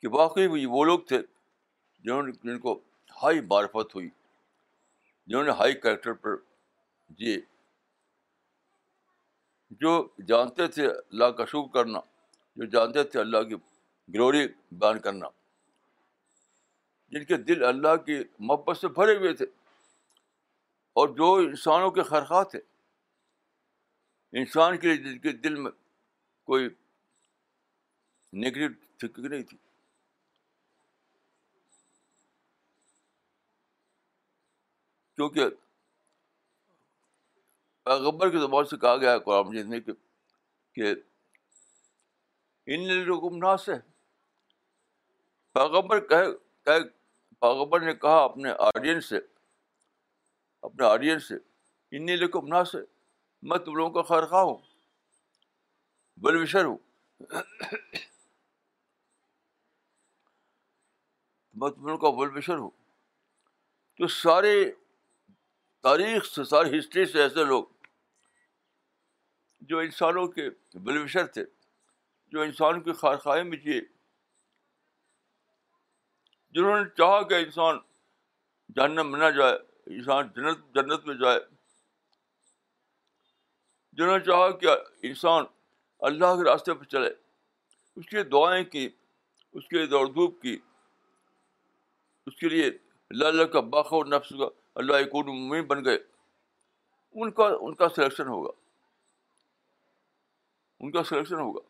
[0.00, 2.74] کہ واقعی وہ لوگ تھے جنہوں نے جن کو
[3.22, 6.36] ہائی بارفت ہوئی جنہوں نے ہائی کریکٹر پر
[7.20, 7.36] جیے
[9.84, 9.92] جو
[10.28, 12.00] جانتے تھے اللہ کا شکر کرنا
[12.60, 13.56] جو جانتے تھے اللہ کی
[14.14, 14.46] گلوری
[14.82, 15.28] بیان کرنا
[17.14, 18.18] جن کے دل اللہ کی
[18.50, 19.46] محبت سے بھرے ہوئے تھے
[21.00, 22.58] اور جو انسانوں کے خرخات تھے
[24.40, 25.70] انسان کے لیے جن کے دل میں
[26.52, 26.68] کوئی
[28.40, 29.56] نگیٹو تھنکنگ نہیں تھی
[35.16, 35.48] کیونکہ
[37.84, 40.94] پیغبر کے زبان سے کہا گیا ہے مجید نے کہ
[42.74, 43.72] ان لوگوں کو اپنا
[45.54, 46.30] پیغبر کہے
[46.66, 46.78] کہ
[47.40, 49.18] پیغبر نے کہا اپنے آڈینس سے
[50.68, 51.34] اپنے آڈینس سے
[51.96, 52.78] ان لوگوں اپنا سے
[53.50, 54.56] میں تم لوگوں کا خیر خواہ ہوں
[56.22, 56.76] بلوشر ہوں
[61.62, 62.68] مطمئن ان کا بلبشر ہو
[63.98, 64.54] تو سارے
[65.88, 67.64] تاریخ سے ساری ہسٹری سے ایسے لوگ
[69.72, 70.48] جو انسانوں کے
[70.86, 71.44] بلوشر تھے
[72.34, 73.88] جو انسان کی خارخائے میں چیزیں
[76.56, 77.78] جنہوں نے چاہا کہ انسان
[78.76, 79.54] جہنم میں نہ جائے
[79.98, 81.38] انسان جنت جنت میں جائے
[83.98, 84.76] جنہوں نے چاہا کہ
[85.10, 85.44] انسان
[86.10, 87.08] اللہ کے راستے پہ چلے
[88.00, 88.88] اس کے دعائیں کی
[89.60, 90.56] اس کے دور دھوپ کی
[92.26, 92.66] اس کے لیے
[93.24, 94.46] اللہ کا باخبور نفس کا
[94.82, 95.02] اللہ
[95.68, 95.98] بن گئے
[97.22, 98.50] ان کا ان کا سلیکشن ہوگا
[100.84, 101.60] ان کا سلیکشن ہوگا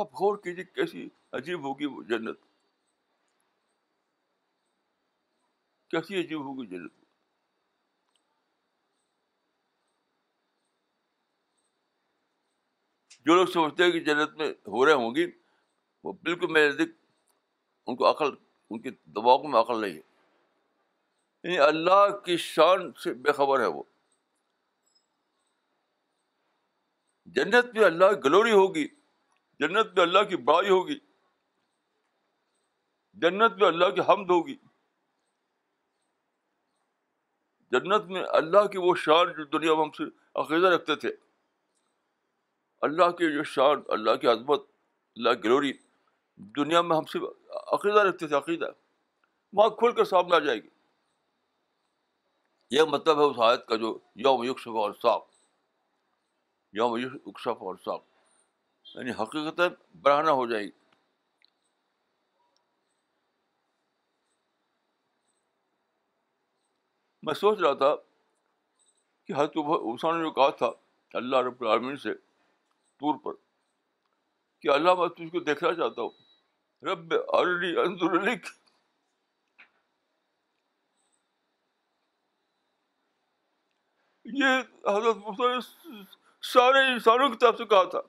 [0.00, 2.38] آپ غور کیجیے کیسی عجیب ہوگی وہ جنت
[5.90, 6.92] کیسی عجیب ہوگی جنت
[13.26, 15.26] جو لوگ سمجھتے ہیں کہ جنت میں ہو رہے ہوں گی
[16.04, 16.90] وہ بالکل میرے نزدیک
[17.88, 18.30] ان کو عقل
[18.70, 20.02] ان کے دباؤ میں عقل نہیں ہے
[21.42, 23.82] یعنی اللہ کی شان سے بے خبر ہے وہ
[27.36, 28.86] جنت میں اللہ کی گلوری ہوگی
[29.60, 30.98] جنت میں اللہ کی بڑائی ہوگی
[33.22, 34.54] جنت میں اللہ کی حمد ہوگی
[37.74, 40.04] جنت میں اللہ کی وہ شان جو دنیا میں ہم سے
[40.40, 41.10] عقیدہ رکھتے تھے
[42.88, 44.66] اللہ کی جو شان اللہ کی عظمت
[45.16, 45.72] اللہ کی گلوری
[46.56, 47.22] دنیا میں ہم صرف
[47.72, 48.66] عقیدہ رکھتے تھے عقیدہ
[49.56, 50.68] وہاں کھل کر سامنے آ جائے گی
[52.76, 55.22] یہ مطلب ہے اس حایت کا جو یوم یکشف اور صاف
[56.78, 58.00] یوم یکشف اور صاف
[58.94, 59.60] یعنی حقیقت
[60.02, 60.70] برہنہ ہو جائے گی
[67.26, 67.94] میں سوچ رہا تھا
[69.26, 69.56] کہ حضرت
[69.94, 70.70] عثمان نے جو کہا تھا
[71.20, 72.12] اللہ رب العالمین سے
[73.00, 73.34] طور پر
[74.62, 76.24] کہ اللہ میں تجھ کو دیکھنا چاہتا ہوں
[76.84, 78.24] رب انظر
[84.38, 85.64] یہ حضرت
[86.52, 88.00] سارے انسانوں کی طرف سے کہا تھا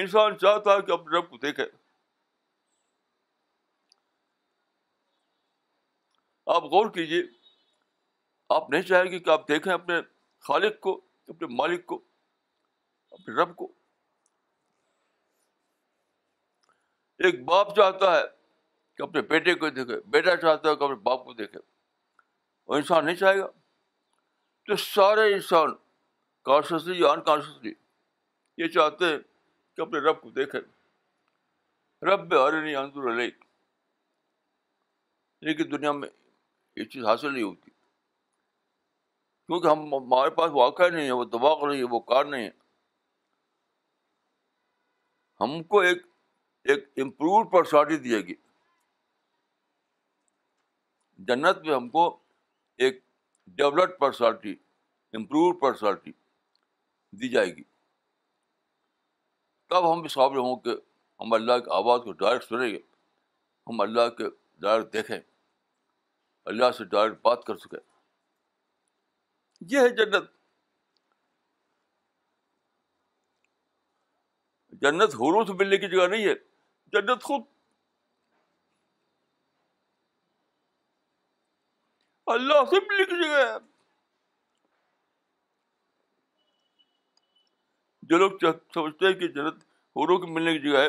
[0.00, 1.64] انسان چاہتا ہے کہ اپنے رب کو دیکھے
[6.54, 7.22] آپ غور کیجیے
[8.54, 10.00] آپ نہیں چاہیں گے کہ آپ دیکھیں اپنے
[10.46, 10.94] خالق کو
[11.28, 12.00] اپنے مالک کو
[13.10, 13.72] اپنے رب کو
[17.26, 18.22] ایک باپ چاہتا ہے
[18.96, 21.60] کہ اپنے بیٹے کو دیکھے بیٹا چاہتا ہے کہ اپنے باپ کو دیکھے
[22.68, 23.46] وہ انسان نہیں چاہے گا
[24.66, 25.74] تو سارے انسان
[26.50, 27.72] کانشیسلی یا انکانشیسلی
[28.64, 29.18] یہ چاہتے ہیں
[29.76, 30.60] کہ اپنے رب کو دیکھے
[32.10, 33.08] رب ارنی نہیں اندر
[35.46, 36.08] لیکن دنیا میں
[36.76, 37.70] یہ چیز حاصل نہیں ہوتی
[39.46, 42.50] کیونکہ ہم ہمارے پاس واقع نہیں ہے وہ دباغ نہیں ہے وہ کار نہیں ہے
[45.40, 46.02] ہم کو ایک
[46.70, 48.34] ایک امپروو پرسنالٹی دیے گی
[51.28, 52.04] جنت میں ہم کو
[52.84, 53.00] ایک
[53.56, 54.52] ڈیولپڈ پرسنالٹی
[55.16, 56.12] امپروو پرسنالٹی
[57.20, 57.62] دی جائے گی
[59.70, 60.74] تب ہم بھی ہوں کہ
[61.20, 62.78] ہم اللہ کی آواز کو ڈائریکٹ سنیں گے
[63.68, 64.24] ہم اللہ کے
[64.60, 65.18] ڈائریکٹ دیکھیں
[66.52, 67.78] اللہ سے ڈائریکٹ بات کر سکیں
[69.70, 70.30] یہ ہے جنت
[74.82, 76.34] جنت حروف ملنے کی جگہ نہیں ہے
[76.92, 77.42] جنت خود
[82.34, 83.44] اللہ سے لکھ کی ہے
[88.10, 88.30] جو لوگ
[88.74, 89.64] سمجھتے ہیں کہ جنت
[90.34, 90.88] ملنے کی جگہ ہے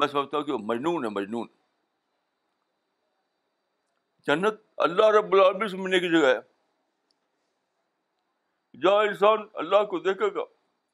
[0.00, 1.46] میں سمجھتا ہوں کہ وہ مجنون ہے مجنون
[4.26, 6.38] جنت اللہ رب العبی سے ملنے کی جگہ ہے
[8.82, 10.44] جہاں انسان اللہ کو دیکھے گا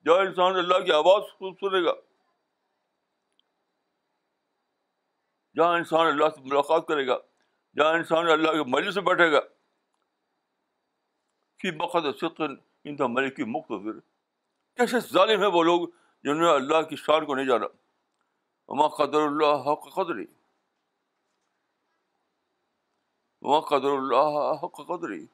[0.06, 1.92] جہاں انسان اللہ کی آواز سنے گا
[5.56, 7.16] جہاں انسان اللہ سے ملاقات کرے گا
[7.78, 9.40] جہاں انسان اللہ کے مجلس سے بیٹھے گا
[11.62, 12.06] فی کہ بقد
[12.84, 13.98] انتہ ملکی پھر
[14.80, 15.86] کیسے ظالم ہے وہ لوگ
[16.24, 20.24] جنہوں نے اللہ کی شان کو نہیں جانا قدر اللہ حق قدری
[23.68, 25.24] قدر اللہ حق قدری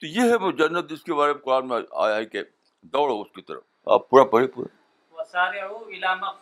[0.00, 2.42] تو یہ ہے وہ جنت جس کے بارے میں قرآن میں آیا ہے کہ
[2.94, 4.76] دوڑو اس کی طرف آپ پورا پڑھے پورے
[5.34, 6.34] ہاں۔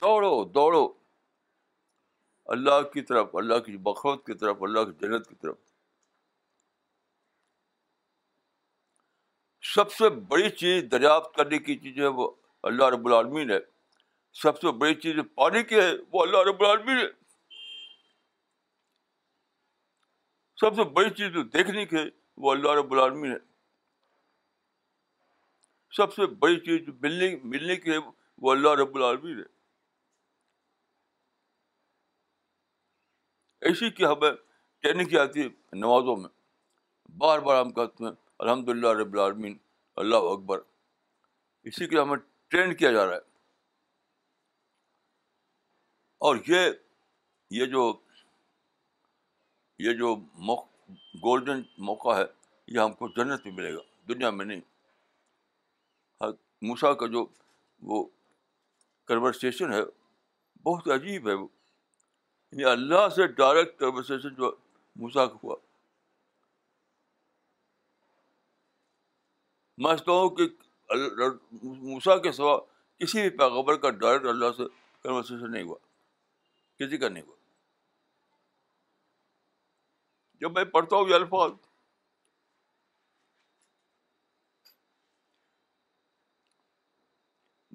[0.00, 0.86] دوڑو دوڑو
[2.54, 5.56] اللہ کی طرف اللہ کی بخوت کی طرف اللہ کی جنت کی طرف
[9.74, 12.30] سب سے بڑی چیز دریافت کرنے کی چیز ہے وہ
[12.70, 13.58] اللہ رب العالمین ہے
[14.42, 17.06] سب سے بڑی چیز پانی کی ہے وہ اللہ رب العالمین ہے
[20.60, 22.04] سب سے بڑی چیز جو دیکھنے کی ہے
[22.44, 23.36] وہ اللہ رب العالمین ہے
[25.96, 27.96] سب سے بڑی چیز جو ملنے ملنے کی ہے
[28.42, 29.44] وہ اللہ رب العالمین ہے
[33.68, 34.30] ایسی کی ہمیں
[34.82, 36.28] ٹریننگ کی آتی ہے نمازوں میں
[37.18, 39.56] بار بار ہم کہتے ہیں الحمد للہ رب العالمین
[40.02, 40.60] اللہ اکبر
[41.70, 42.16] اسی کے ہمیں
[42.48, 43.24] ٹرین کیا جا رہا ہے
[46.26, 46.68] اور یہ
[47.60, 47.92] یہ جو
[49.86, 50.14] یہ جو
[51.24, 52.24] گولڈن موقع ہے
[52.74, 54.60] یہ ہم کو جنت میں ملے گا دنیا میں نہیں
[56.68, 57.24] موسا کا جو
[57.92, 58.04] وہ
[59.08, 59.80] کنورسیشن ہے
[60.68, 61.46] بہت عجیب ہے وہ
[62.52, 64.54] یعنی اللہ سے ڈائریکٹ کنورسیشن جو
[65.00, 65.56] موسا کا ہوا
[69.78, 70.46] میں سمجھتا ہوں کہ
[71.62, 72.56] موسا کے سوا
[73.00, 74.62] کسی بھی پیغبر کا ڈائریکٹ اللہ سے
[75.02, 75.76] کنورسیشن نہیں ہوا
[76.78, 77.34] کسی کا نہیں ہوا
[80.40, 81.50] جب میں پڑھتا ہوں یہ الفاظ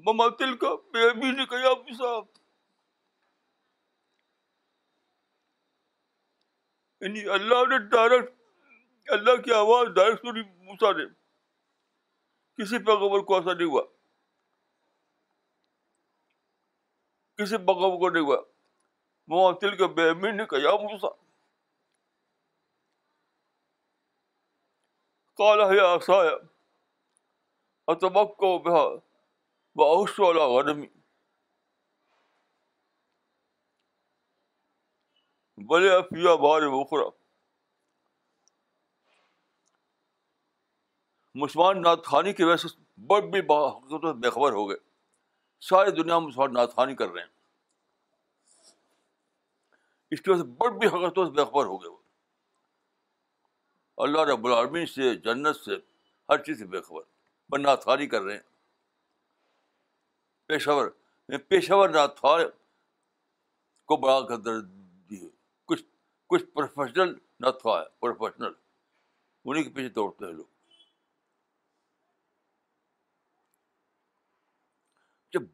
[0.05, 2.39] مماتل کا بیبی نے کہا آپ صاحب
[7.03, 11.03] یعنی اللہ نے ڈائریکٹ اللہ کی آواز ڈائریکٹ سنی موسا نے
[12.61, 13.81] کسی پیغمبر کو ایسا نہیں ہوا
[17.41, 18.37] کسی پیغمبر کو نہیں ہوا
[19.35, 21.13] مماتل کا بیبی نے کہا آپ موسا
[25.43, 26.35] کالا ہے آسا ہے
[27.93, 28.97] اتبک کو بہار
[29.75, 30.87] باس اللہ غنمی
[35.69, 36.97] بلے افیا بار بخر
[41.41, 42.67] مسلمان نعت خانی کی وجہ سے
[43.09, 44.77] بڑ بھی بہت بے خبر ہو گئے
[45.69, 47.29] ساری دنیا مسلمان نعت خانی کر رہے ہیں
[50.11, 51.97] اس کی وجہ سے بڑ بھی حقت و خبر ہو گئے وہ
[54.03, 55.75] اللہ رب العالمین سے جنت سے
[56.29, 58.49] ہر چیز سے خبر بےخبر نعت خانی کر رہے ہیں
[60.51, 60.87] پیشور
[61.49, 62.39] پیشور ناتھوار
[63.87, 64.37] کو بڑھا
[66.55, 67.11] پروفیشنل
[69.45, 70.47] انہیں کے پیچھے دوڑتے ہیں لوگ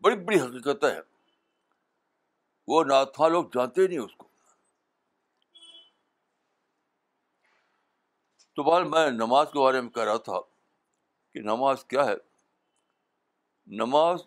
[0.03, 1.01] بڑی بڑی حقیقتیں ہیں
[2.67, 4.27] وہ ناتھوا لوگ جانتے نہیں اس کو
[8.55, 10.39] تو بال میں نماز کے بارے میں کہہ رہا تھا
[11.33, 12.15] کہ نماز کیا ہے
[13.83, 14.19] نماز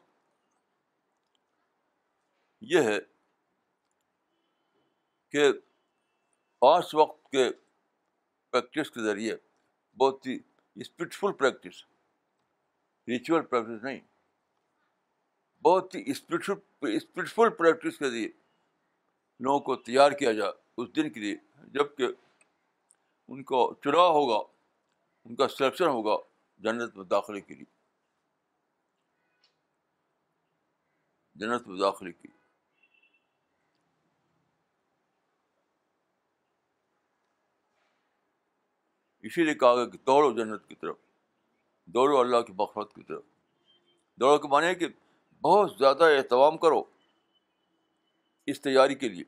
[2.68, 2.98] یہ ہے
[5.32, 5.44] کہ
[6.68, 7.50] آج وقت کے
[8.52, 9.36] پریکٹس کے ذریعے
[10.00, 10.38] بہت ہی
[10.82, 11.82] اسپرٹفل پریکٹس
[13.08, 14.00] ریچول پریکٹس نہیں
[15.64, 18.28] بہت ہی اسپرٹفل اسپرٹفل پریکٹس کے ذریعے
[19.44, 20.52] لوگوں کو تیار کیا جائے
[20.82, 21.34] اس دن کے لیے
[21.74, 22.06] جب کہ
[23.28, 24.38] ان کو چڑاؤ ہوگا
[25.24, 26.16] ان کا سلیکشن ہوگا
[26.64, 27.64] جنت میں داخلے کے لیے
[31.40, 32.38] جنت میں داخلے کے لیے
[39.28, 40.96] اسی لیے کہا گیا کہ دوڑو جنت کی طرف
[41.94, 43.22] دوڑو اللہ کی بخواد کی طرف
[44.20, 44.88] دوڑو کے معنی ہے کہ
[45.42, 46.82] بہت زیادہ اہتمام کرو
[48.50, 49.24] اس تیاری کے لیے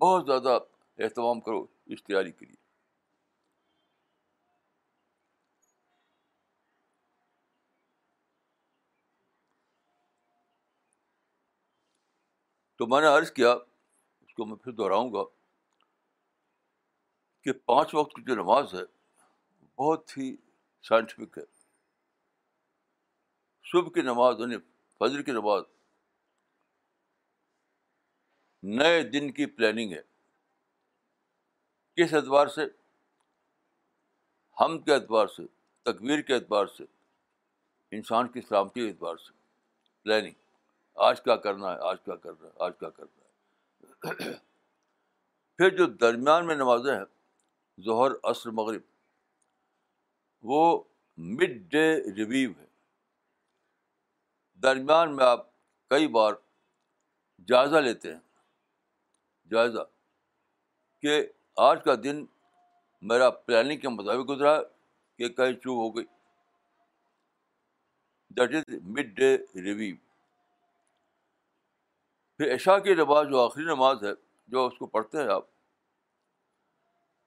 [0.00, 0.58] بہت زیادہ
[1.04, 1.64] اہتمام کرو
[1.94, 2.56] اس تیاری کے لیے
[12.78, 15.22] تو میں نے عرض کیا اس کو میں پھر دہراؤں گا
[17.42, 18.84] کہ پانچ وقت کی جو نماز ہے
[19.78, 20.34] بہت ہی
[20.88, 21.44] سائنٹیفک ہے
[23.72, 24.56] صبح کی نماز یعنی
[24.98, 25.62] فجر کی نماز
[28.78, 30.00] نئے دن کی پلاننگ ہے
[32.00, 32.62] کس اعتبار سے
[34.60, 35.42] ہم کے اعتبار سے
[35.90, 36.84] تقویر کے اعتبار سے
[37.96, 39.32] انسان کی سلامتی کے اعتبار سے
[40.02, 40.34] پلاننگ
[41.06, 44.32] آج کیا کرنا ہے آج کیا کرنا ہے آج کیا کرنا ہے
[45.56, 47.04] پھر جو درمیان میں نمازیں ہیں
[47.84, 48.80] ظہر عصر مغرب
[50.50, 50.60] وہ
[51.36, 51.84] مڈ ڈے
[52.16, 52.66] ریویو ہے
[54.62, 55.46] درمیان میں آپ
[55.90, 56.32] کئی بار
[57.48, 58.20] جائزہ لیتے ہیں
[59.50, 59.80] جائزہ
[61.02, 61.22] کہ
[61.68, 62.24] آج کا دن
[63.12, 66.04] میرا پلاننگ کے مطابق گزرا کہ کہیں چوب ہو گئی
[68.36, 69.96] that is mid day review
[72.38, 74.12] پھر عشاء کی نماز جو آخری نماز ہے
[74.54, 75.49] جو اس کو پڑھتے ہیں آپ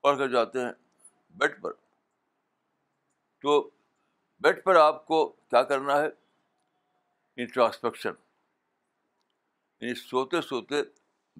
[0.03, 0.71] پڑھ کر جاتے ہیں
[1.39, 1.73] بیڈ پر
[3.41, 3.57] تو
[4.43, 6.07] بیڈ پر آپ کو کیا کرنا ہے
[7.43, 8.13] انٹراسپیکشن
[9.81, 10.81] یعنی سوتے سوتے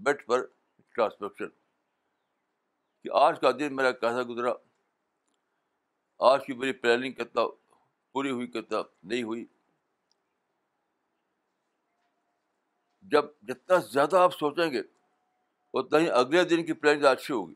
[0.03, 1.49] بیڈ پر انٹراسپیکشن
[3.03, 4.51] کہ آج کا دن میرا کیسا گزرا
[6.31, 7.41] آج کی میری پلاننگ کتنا
[8.13, 9.45] پوری ہوئی کتنا نہیں ہوئی
[13.13, 14.81] جب جتنا زیادہ آپ سوچیں گے
[15.79, 17.53] اتنا ہی اگلے دن کی پلاننگ اچھی ہوگی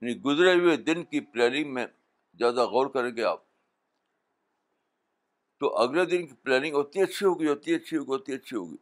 [0.00, 1.86] یعنی گزرے ہوئے دن کی پلاننگ میں
[2.38, 3.42] زیادہ غور کریں گے آپ
[5.60, 8.76] تو اگلے دن کی پلاننگ اتنی اچھی ہوگی اتنی اچھی ہوگی اتنی اچھی ہوگی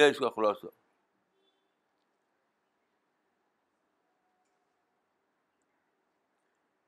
[0.00, 0.66] یہ اس کا خلاصہ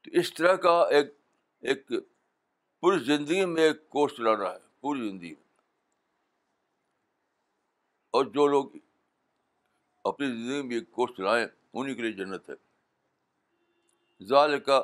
[0.02, 1.14] تو اس طرح کا ایک
[1.68, 1.90] ایک
[2.80, 5.44] پوری زندگی میں ایک کورس چلانا ہے پوری زندگی میں
[8.16, 8.76] اور جو لوگ
[10.10, 11.46] اپنی زندگی میں ایک کورس چلائیں
[11.80, 12.54] انہیں کے لیے جنت ہے
[14.28, 14.80] ظال کا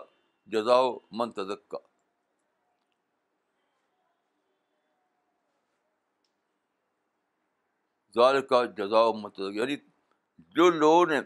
[0.51, 1.79] من منتق کا
[8.15, 9.77] ظال کا جزاؤ من تزک یعنی
[10.57, 11.21] جو لوگوں نے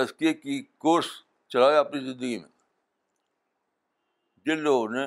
[0.00, 1.10] تزکیے کی کورس
[1.54, 2.48] چلایا اپنی زندگی میں
[4.46, 5.06] جن لوگوں نے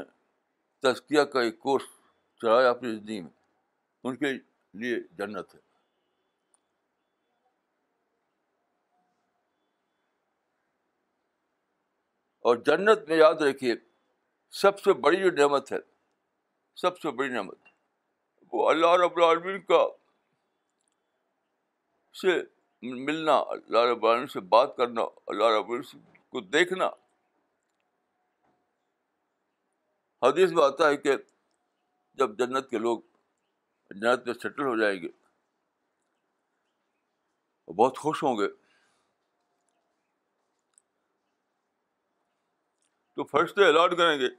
[0.87, 1.87] تذکیہ کا ایک کورس
[2.41, 3.31] چلایا اپنی زندگی میں
[4.05, 4.33] ان کے
[4.81, 5.62] لیے جنت ہے
[12.49, 13.73] اور جنت میں یاد رکھیے
[14.61, 15.77] سب سے بڑی جو نعمت ہے
[16.81, 17.69] سب سے بڑی نعمت
[18.53, 19.77] وہ اللہ رب العالمین کا
[22.21, 22.35] سے
[23.05, 25.01] ملنا اللہ رب العالمین سے بات کرنا
[25.33, 26.89] اللہ رب العالمین کو دیکھنا
[30.27, 31.15] حدیث میں آتا ہے کہ
[32.19, 32.99] جب جنت کے لوگ
[33.95, 35.07] جنت میں سیٹل ہو جائیں گے
[37.79, 38.47] بہت خوش ہوں گے
[43.31, 44.29] فرشتے اعلان کریں گے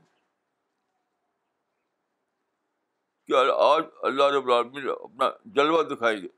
[3.26, 5.28] کہ آج اللہ رب العالمین اپنا
[5.60, 6.28] جلوہ دکھائیں گے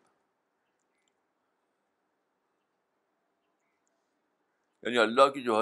[4.83, 5.61] یعنی اللہ کی جو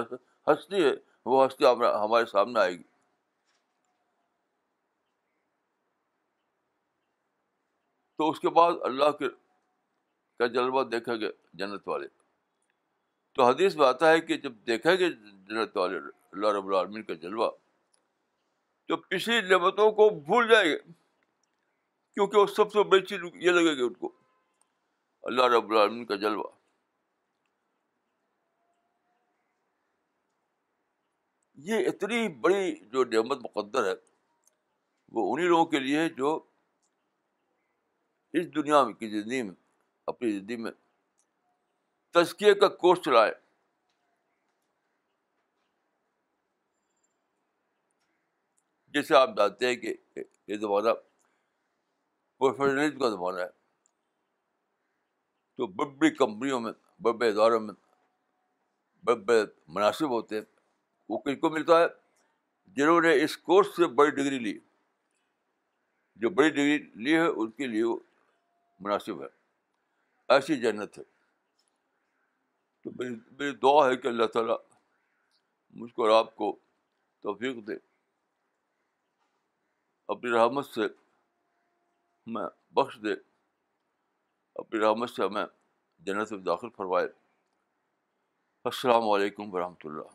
[0.51, 0.93] ہستی ہے
[1.33, 2.83] وہ ہستی ہمارے سامنے آئے گی
[8.19, 9.29] تو اس کے بعد اللہ کے
[10.39, 11.29] کا جلوہ دیکھیں گے
[11.59, 12.07] جنت والے
[13.35, 15.99] تو حدیث میں آتا ہے کہ جب دیکھیں گے جنت والے
[16.35, 17.49] اللہ رب العالمین کا جلوہ
[18.89, 23.75] تو پچھلی نعمتوں کو بھول جائے گے کیونکہ وہ سب سے بڑی چیز یہ لگے
[23.77, 24.13] گی ان کو
[25.31, 26.51] اللہ رب العالمین کا جلوہ
[31.71, 33.95] یہ اتنی بڑی جو نعمت مقدر ہے
[35.17, 36.35] وہ انہیں لوگوں کے لیے جو
[38.41, 39.55] اس دنیا کی زندگی میں
[40.13, 40.73] اپنی زندگی میں
[42.15, 43.33] تزکیے کا کورس چلائے
[48.95, 49.93] جیسے آپ جانتے ہیں کہ
[50.49, 50.91] یہ زمانہ
[52.39, 53.47] پروفیشنلزم کا زمانہ ہے
[55.57, 56.73] تو بڑی بڑی کمپنیوں میں
[57.03, 57.75] بڑے بڑے اداروں میں
[59.07, 60.43] بڑے بڑے مناسب ہوتے ہیں
[61.09, 61.87] وہ کن کو ملتا ہے
[62.77, 64.59] جنہوں نے اس کورس سے بڑی ڈگری لی
[66.25, 67.97] جو بڑی ڈگری لی ہے ان کے لیے وہ
[68.85, 69.29] مناسب ہے
[70.35, 71.03] ایسی جنت ہے
[72.85, 74.57] تو میری میری دعا ہے کہ اللہ تعالیٰ
[75.83, 76.53] مجھ کو اور آپ کو
[77.23, 77.75] توفیق دے
[80.13, 80.89] اپنی اپنی رحمت رحمت سے سے
[82.31, 82.45] میں
[82.75, 85.45] بخش دے ہمیں
[86.07, 87.07] جنت داخل فرمائے
[88.71, 90.11] السلام علیکم ورحمۃ و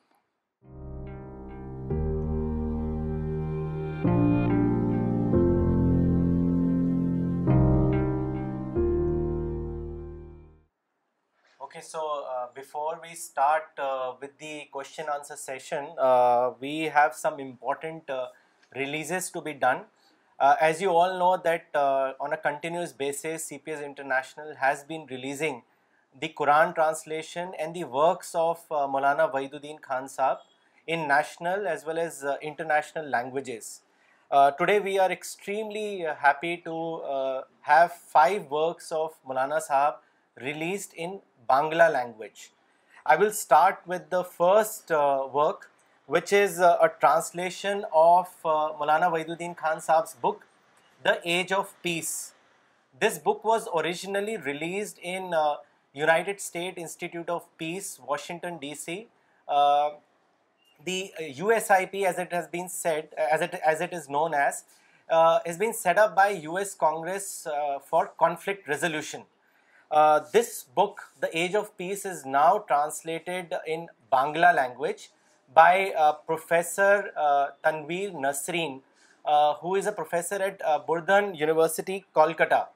[11.84, 12.00] so
[12.56, 13.80] before we start
[15.38, 15.84] session
[16.62, 18.12] we have some important
[18.76, 19.82] releases to be done.
[20.40, 25.06] Uh, as you all know that uh, on a continuous basis, CPS International has been
[25.10, 25.64] releasing
[26.20, 30.38] the Quran translation and the works of uh, Maulana Wahiduddin Khan Sahab
[30.88, 33.82] in national as well as international languages.
[34.58, 39.98] Today we are extremely happy to have 5 works of Maulana Sahab
[40.42, 42.52] released in Bangla language.
[43.06, 45.68] I will start with the first work
[46.16, 50.48] which is uh, a translation of uh, Maulana Wahiduddin Khan Saab's book,
[51.04, 52.34] The Age of Peace.
[53.00, 55.58] This book was originally released in uh,
[55.94, 59.06] United States Institute of Peace, Washington DC.
[60.86, 64.64] The USIP, as it has been said, as it is known as,
[65.10, 67.48] has been set up by US Congress
[67.86, 69.26] for conflict resolution.
[70.34, 75.08] This book, The Age of Peace, is now translated in Bangla language
[75.54, 78.82] by uh, Professor uh, Tanveer Nasreen,
[79.26, 82.68] uh, who is a professor at Burdwan University, Kolkata.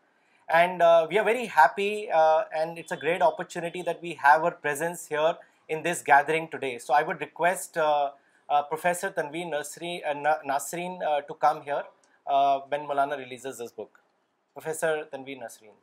[0.50, 0.80] And
[1.10, 5.36] we are very happy and it's a great opportunity that we have her presence here
[5.70, 6.78] in this gathering today.
[6.78, 7.78] So I would request
[8.70, 11.84] Professor Tanveer Nasreen to come here
[12.26, 14.00] when Maulana releases this book.
[14.54, 15.74] Professor Tanveer Nasreen.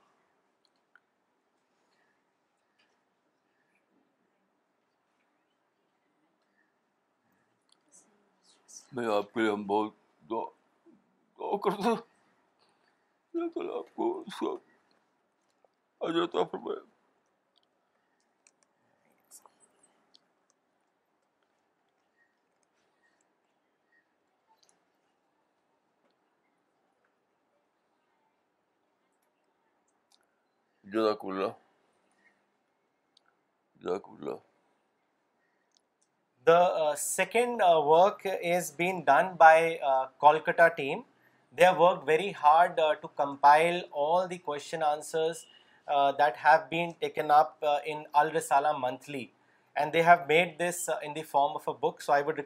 [8.97, 9.93] میں آپ کے لیے ہم بہت
[10.31, 10.45] دعا
[11.39, 11.91] دعا کرتا
[13.35, 14.55] اللہ تعالیٰ آپ کو اس کا
[16.07, 16.81] اجرتا فرمائے
[30.93, 31.59] جزاک اللہ
[33.81, 34.49] جزاک اللہ
[36.99, 37.63] second
[40.21, 41.01] Kolkata team
[41.59, 44.57] they work very hard to compile all the کو
[51.99, 52.39] صاحب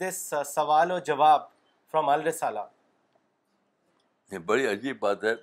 [0.00, 0.14] دس
[0.54, 1.42] سوال اور جواب
[1.90, 2.60] فرام الرسالہ
[4.46, 5.34] بڑی عجیب بات ہے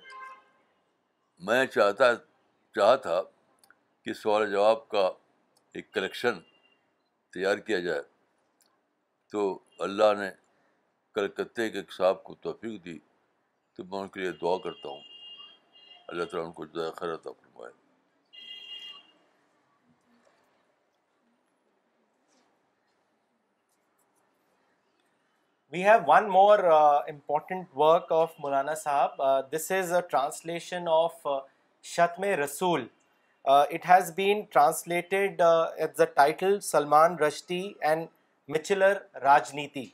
[1.46, 2.14] میں چاہتا
[2.74, 3.20] چاہ تھا
[4.04, 5.08] کہ سوال جواب کا
[5.78, 6.38] ایک کلیکشن
[7.32, 8.00] تیار کیا جائے
[9.32, 9.44] تو
[9.86, 10.28] اللہ نے
[11.14, 12.98] کلکتے کے صاحب کو توفیق دی
[13.76, 15.00] تو میں ان کے لیے دعا کرتا ہوں
[16.08, 17.16] اللہ تعالیٰ ان کو خیر
[25.72, 31.26] we have one more important work of مولانا صاحب this is a translation of
[31.96, 32.86] شتم رسول
[33.50, 38.06] it has been translated at the title Salman Rushdie and
[38.56, 39.86] مچلر راجنیتی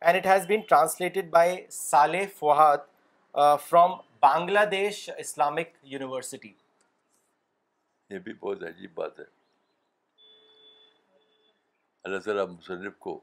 [0.00, 3.34] and it has been translated by Saleh Fuad
[3.68, 3.92] from
[4.70, 6.52] Bangladesh Islamic university
[8.10, 9.24] یہ بھی بہت عجیب بات ہے
[12.04, 13.18] اللہ تعالیٰ مصنف کو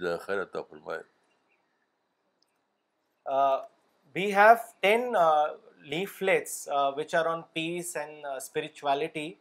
[0.00, 1.02] ذرا خیر عطا فرمائے
[4.14, 5.14] we have ten
[5.92, 9.32] leaflets which are on peace and spirituality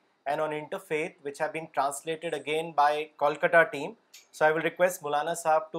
[5.01, 5.75] مولانا صاحب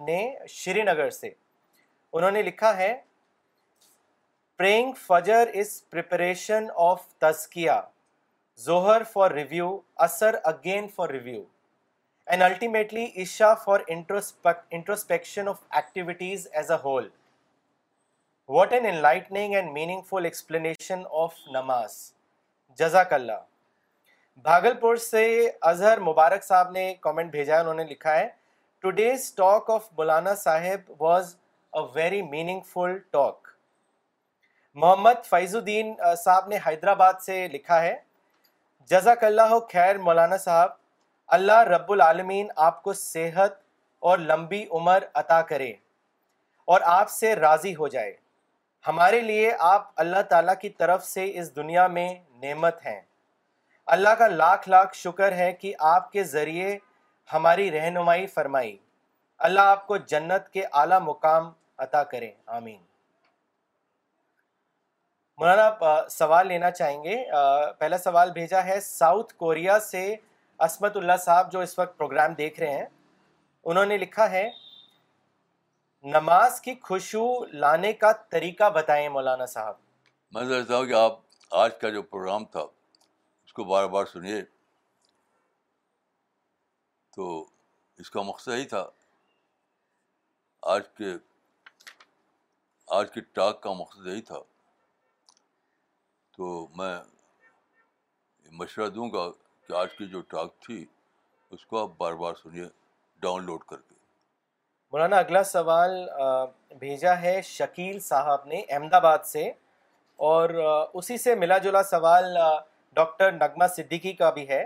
[0.07, 0.21] نے
[0.59, 1.31] شری نگر سے
[2.13, 2.95] انہوں نے لکھا ہے
[12.33, 13.81] اینڈ الٹی عشا فار
[22.79, 23.33] جزاک اللہ
[24.43, 25.25] بھاگل پور سے
[25.71, 28.29] اظہر مبارک صاحب نے کامنٹ بھیجا ہے انہوں نے لکھا ہے
[28.83, 31.35] today's talk of Maulana Sahab was
[31.79, 32.23] a very
[32.73, 33.49] meaningful talk
[34.85, 35.25] Mohammad
[35.57, 37.95] Faizuddin Sahab نے حیدرآباد سے لکھا ہے
[38.91, 40.79] جزاک اللہ خیر مولانا صاحب
[41.37, 43.53] اللہ رب العالمین آپ کو صحت
[44.11, 45.71] اور لمبی عمر عطا کرے
[46.73, 48.13] اور آپ سے راضی ہو جائے
[48.89, 52.09] ہمارے لیے آپ اللہ تعالیٰ کی طرف سے اس دنیا میں
[52.43, 53.01] نعمت ہیں
[53.97, 56.77] اللہ کا لاکھ لاکھ شکر ہے کہ آپ کے ذریعے
[57.33, 58.77] ہماری رہنمائی فرمائی
[59.49, 61.51] اللہ آپ کو جنت کے اعلیٰ مقام
[61.87, 62.79] عطا کرے آمین
[65.39, 67.17] مولانا آپ سوال لینا چاہیں گے
[67.79, 70.05] پہلا سوال بھیجا ہے ساؤتھ کوریا سے
[70.65, 72.87] عصمت اللہ صاحب جو اس وقت پروگرام دیکھ رہے ہیں
[73.73, 74.45] انہوں نے لکھا ہے
[76.15, 79.75] نماز کی خوشبو لانے کا طریقہ بتائیں مولانا صاحب
[80.35, 81.19] میں سمجھتا ہوں کہ آپ
[81.63, 84.41] آج کا جو پروگرام تھا اس کو بار بار سنیے
[87.17, 87.29] تو
[88.03, 88.85] اس کا مقصد ہی تھا
[90.77, 91.13] آج کے
[92.99, 94.39] آج کے ٹاک کا مقصد یہی تھا
[96.37, 96.97] تو میں
[98.61, 99.31] مشورہ دوں گا
[99.71, 100.85] کہ آج کی جو ٹاک تھی
[101.55, 102.65] اس کو آپ بار بار سنیے
[103.23, 103.95] ڈاؤن لوڈ کر کے
[104.93, 105.91] مولانا اگلا سوال
[106.79, 109.47] بھیجا ہے شکیل صاحب نے احمد آباد سے
[110.31, 110.51] اور
[111.01, 112.37] اسی سے ملا جلا سوال
[112.99, 114.65] ڈاکٹر نغمہ صدیقی کا بھی ہے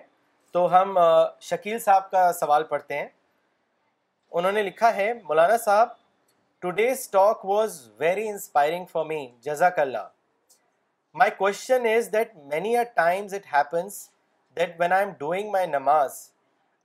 [0.53, 0.99] تو ہم
[1.51, 3.09] شکیل صاحب کا سوال پڑھتے ہیں
[4.39, 5.89] انہوں نے لکھا ہے مولانا صاحب
[6.63, 10.09] today's talk was very inspiring for me جزاک اللہ
[11.23, 14.03] my question is that many are times it happens
[14.55, 16.31] that when I am doing my namaz,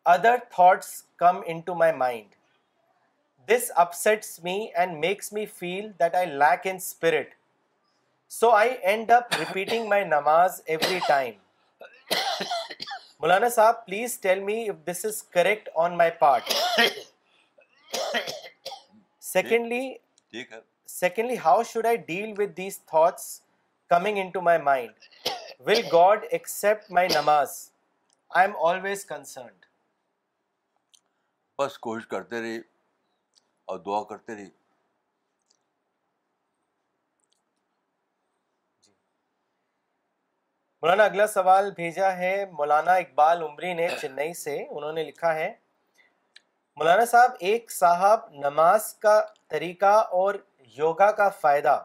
[0.06, 2.28] other thoughts come into my mind.
[3.48, 7.34] This upsets me and makes me feel that I lack in spirit.
[8.28, 11.36] So I end up repeating my namaz every time.
[13.22, 16.44] Maulana Sahib, please tell me if this is correct on my part.
[19.20, 19.98] Secondly,
[21.38, 23.42] how should I deal with these thoughts
[23.90, 25.26] coming into my mind?
[25.68, 27.50] Will God accept my نماز
[28.38, 29.66] I am always concerned
[31.60, 32.60] بس کوشش کرتے رہی
[33.72, 34.46] اور دعا کرتے رہی
[38.86, 38.92] جی۔
[40.82, 45.54] مولانا اگلا سوال بھیجا ہے مولانا اقبال عمری نے چنئی سے انہوں نے لکھا ہے
[46.78, 50.36] مولانا صاحب ایک صاحب نماز کا طریقہ اور
[50.78, 51.82] یوگا کا فائدہ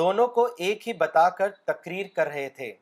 [0.00, 2.72] دونوں کو ایک ہی بتا کر تقریر کر رہے تھے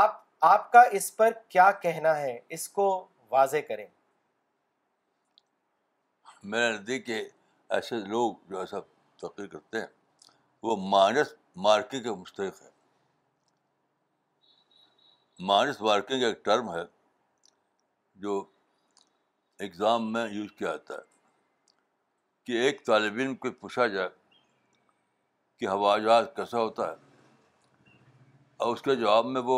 [0.00, 0.18] آپ
[0.48, 2.84] آپ کا اس پر کیا کہنا ہے اس کو
[3.30, 3.86] واضح کریں
[6.52, 7.18] میرے دیکھ کے
[7.78, 8.80] ایسے لوگ جو ایسا
[9.22, 10.30] تقریر کرتے ہیں
[10.68, 11.34] وہ مائنس
[11.66, 12.70] مارکنگ کے مستحق ہے
[15.52, 16.84] مائنس مارکنگ ایک ٹرم ہے
[18.28, 18.38] جو
[19.68, 21.04] اگزام میں یوز کیا جاتا ہے
[22.46, 24.08] کہ ایک طالب علم کو پوچھا جائے
[25.60, 26.94] کہ ہوائی جہاز کیسا ہوتا ہے
[28.64, 29.56] اور اس کے جواب میں وہ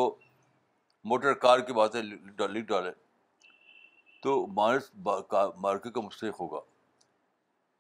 [1.10, 2.90] موٹر کار کی باتیں لکھ ڈالے
[4.22, 6.60] تو مارس مارکی کا مستحق ہوگا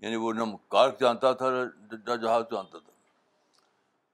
[0.06, 0.42] یعنی وہ نہ
[0.72, 2.90] کار جانتا تھا نہ جہاز جانتا تھا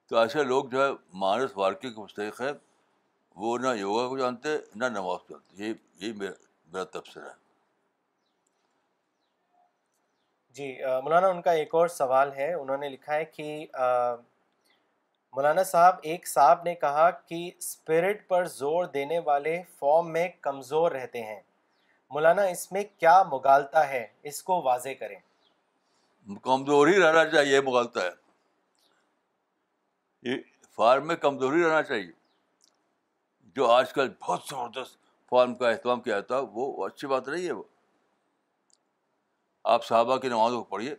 [0.09, 0.91] تو ایسے لوگ جو ہے
[1.25, 2.51] مارس وارکی کا مستحق ہے
[3.45, 5.73] وہ نہ یوگا کو جانتے نہ نماز کو جانتے یہ
[6.07, 6.33] یہی میرا
[6.73, 7.48] میرا تبصرہ ہے
[10.57, 10.73] جی
[11.05, 13.57] مولانا ان کا ایک اور سوال ہے انہوں نے لکھا ہے کہ
[15.37, 20.91] مولانا صاحب ایک صاحب نے کہا کہ اسپرٹ پر زور دینے والے فارم میں کمزور
[20.93, 21.41] رہتے ہیں
[22.15, 25.19] مولانا اس میں کیا مغالتا ہے اس کو واضح کریں
[26.43, 28.27] کمزوری رہنا چاہیے مغالتا ہے
[30.77, 32.11] فارم میں کمزوری رہنا چاہیے
[33.57, 34.97] جو آج کل بہت زبردست
[35.31, 37.63] فارم کا اہتمام کیا جاتا وہ اچھی بات نہیں ہے وہ
[39.73, 40.95] آپ صحابہ کی نمازوں کو پڑھیے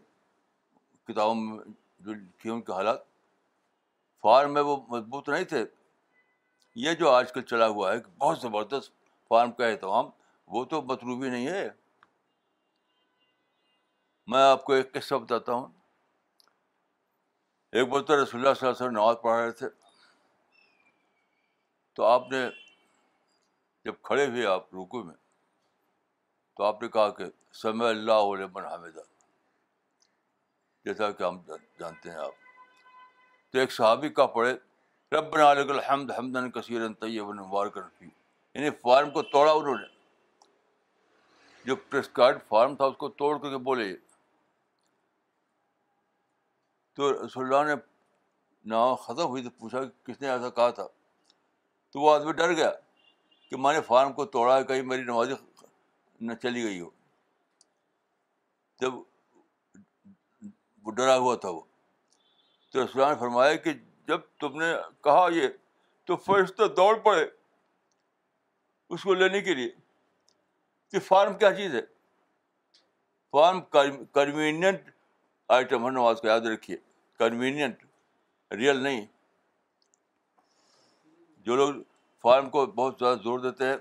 [1.07, 1.57] کتابوں میں
[2.05, 2.99] جو لکھے ان کے حالات
[4.21, 5.63] فارم میں وہ مضبوط نہیں تھے
[6.83, 8.91] یہ جو آج کل چلا ہوا ہے کہ بہت زبردست
[9.29, 10.09] فارم کا اہتمام
[10.57, 11.67] وہ تو مطلوبی نہیں ہے
[14.33, 15.65] میں آپ کو ایک قصہ بتاتا ہوں
[17.79, 19.69] ایک بار تو رسول اللہ صلی اللہ علیہ وسلم نماز پڑھ رہے تھے
[21.95, 22.45] تو آپ نے
[23.85, 25.15] جب کھڑے ہوئے آپ روکو میں
[26.57, 27.25] تو آپ نے کہا کہ
[27.57, 28.89] سمع اللہ علیہ
[30.85, 31.39] جیسا کہ ہم
[31.79, 32.33] جانتے ہیں آپ
[33.51, 34.51] تو ایک صحابی کا پڑھے
[35.11, 37.29] رب نالک الحمد حمدن کثیر طیب
[37.63, 38.07] رکھی
[38.55, 39.97] یعنی فارم کو توڑا انہوں نے
[41.65, 43.93] جو پرسکرائڈ فارم تھا اس کو توڑ کر کے بولے
[46.95, 47.79] تو رسول اللہ نے
[48.75, 50.87] نا ختم ہوئی تو پوچھا کہ کس نے ایسا کہا تھا
[51.93, 52.71] تو وہ آدمی ڈر گیا
[53.49, 55.33] کہ میں نے فارم کو توڑا ہے کہیں میری نمازی
[56.27, 56.89] نہ چلی گئی ہو
[58.81, 58.93] جب
[60.83, 61.61] وہ ڈرا ہوا تھا وہ
[62.71, 63.73] تو رسول نے فرمایا کہ
[64.07, 64.73] جب تم نے
[65.03, 65.47] کہا یہ
[66.07, 67.25] تو فرشتہ دوڑ پڑے
[68.95, 69.69] اس کو لینے کے لیے
[70.91, 71.81] کہ فارم کیا چیز ہے
[73.31, 73.59] فارم
[74.19, 74.89] کنوینئنٹ
[75.57, 76.77] آئٹم ہے نواز کو یاد رکھیے
[77.19, 77.83] کنوینئنٹ
[78.61, 79.05] ریئل نہیں
[81.49, 81.73] جو لوگ
[82.21, 83.77] فارم کو بہت زیادہ زور دیتے ہیں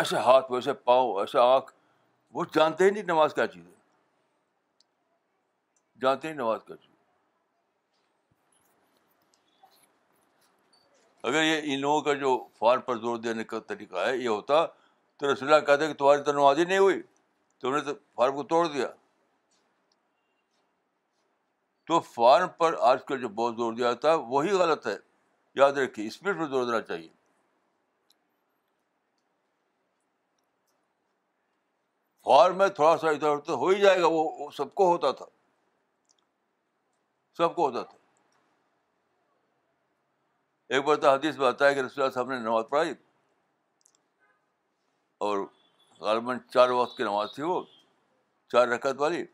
[0.00, 1.72] ایسے ہاتھ ویسے پاؤں ایسے آنکھ
[2.34, 3.72] وہ جانتے ہی نہیں نماز کیا چیز ہے
[6.02, 6.90] جانتے ہی نماز کیا چیز
[11.30, 14.64] اگر یہ ان لوگوں کا جو فال پر زور دینے کا طریقہ ہے یہ ہوتا
[14.66, 17.02] تو رسول اللہ کہتے ہیں کہ تمہاری تو نماز ہی نہیں ہوئی
[17.60, 18.86] تم نے تو فارم کو توڑ دیا
[21.86, 24.96] تو فارم پر آج کل جو بہت زور دیا تھا وہی غلط ہے
[25.60, 27.08] یاد رکھیے اسپیڈ پر زور دینا چاہیے
[32.24, 35.24] فار میں تھوڑا سا ادھر ادھر ہو ہی جائے گا وہ سب کو ہوتا تھا
[37.36, 37.96] سب کو ہوتا تھا
[40.76, 42.92] ایک بار تو حدیث میں آتا ہے کہ رسول اللہ صاحب نے نماز پڑھائی
[45.26, 45.38] اور
[46.00, 47.62] غالباً چار وقت کی نماز تھی وہ
[48.52, 49.24] چار رکعت والی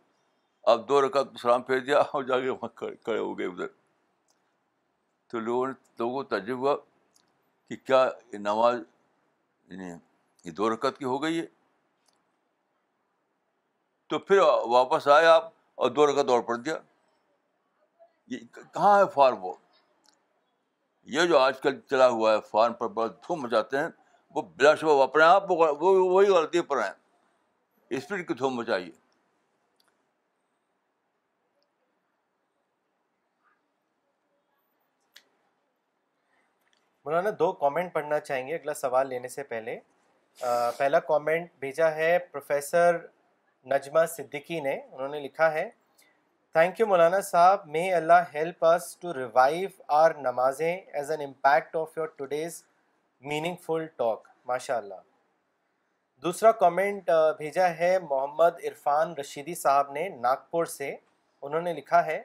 [0.73, 3.67] اب دو رکعت سلام پھیر دیا اور جا کے وہاں کھڑے ہو گئے ادھر
[5.31, 6.77] تو لوگوں نے لوگوں کو تجربہ ہوا
[7.69, 8.79] کہ کیا یہ نماز
[9.71, 9.89] یعنی
[10.45, 11.47] یہ دو رکعت کی ہو گئی ہے
[14.11, 14.39] تو پھر
[14.73, 15.51] واپس آئے آپ
[15.83, 16.75] اور دو رکعت اور پڑھ دیا
[18.35, 18.39] یہ
[18.75, 19.53] کہاں ہے فارم وہ
[21.17, 23.89] یہ جو آج کل چلا ہوا ہے فارم پر بڑا دھوم مچاتے ہیں
[24.35, 26.93] وہ بلا شبہ اپنے آپ وہ وہی غلطی پر ہیں
[27.99, 28.91] اسپرٹ کی دھوم مچائیے
[37.05, 39.79] مولانا دو کامنٹ پڑھنا چاہیں گے اگلا سوال لینے سے پہلے
[40.79, 42.97] پہلا کامنٹ بھیجا ہے پروفیسر
[43.71, 45.69] نجمہ صدیقی نے انہوں نے لکھا ہے
[46.53, 51.99] تھینک یو مولانا صاحب may Allah help us revive our نمازیں as an impact of
[51.99, 52.63] your today's
[53.67, 55.01] meaningful talk ماشاء اللہ
[56.23, 60.95] دوسرا کامنٹ بھیجا ہے محمد عرفان رشیدی صاحب نے ناگپور سے
[61.49, 62.21] انہوں نے لکھا ہے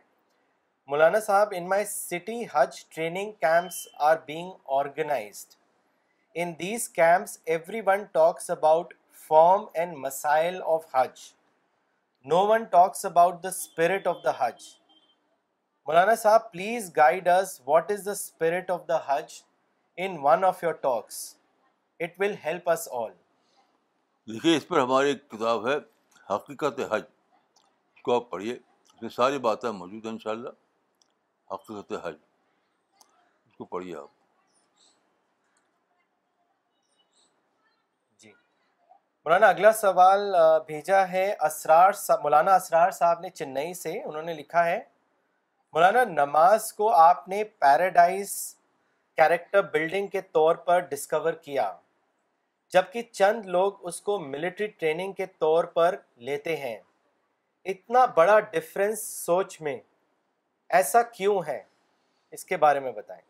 [0.91, 5.54] مولانا صاحب in my city Hajj training camps are being organised
[6.41, 7.38] in these camps
[7.86, 8.94] everyone talks about
[9.30, 10.26] اس
[24.28, 25.76] دیکھیے پر ہماری ایک کتاب ہے
[26.30, 27.01] حقیقت حج
[28.03, 28.57] حج اس اس اس کو کو آپ آپ پڑھیے پڑھیے
[29.01, 30.45] میں ساری باتیں موجود ہیں
[31.55, 31.93] حقیقت
[39.26, 40.21] مولانا اگلا سوال
[40.67, 44.80] بھیجا ہے اسرار صاحب مولانا اسرار صاحب نے چنئی سے انہوں نے لکھا ہے
[45.74, 48.32] مولانا نماز کو آپ نے پیراڈائز
[49.17, 51.71] کیریکٹر بلڈنگ کے طور پر ڈسکور کیا
[52.74, 55.95] جبکہ چند لوگ اس کو ملٹری ٹریننگ کے طور پر
[56.32, 56.78] لیتے ہیں
[57.76, 59.78] اتنا بڑا ڈفرینس سوچ میں
[60.82, 61.61] ایسا کیوں ہے
[62.38, 63.21] اس کے بارے میں بتائیں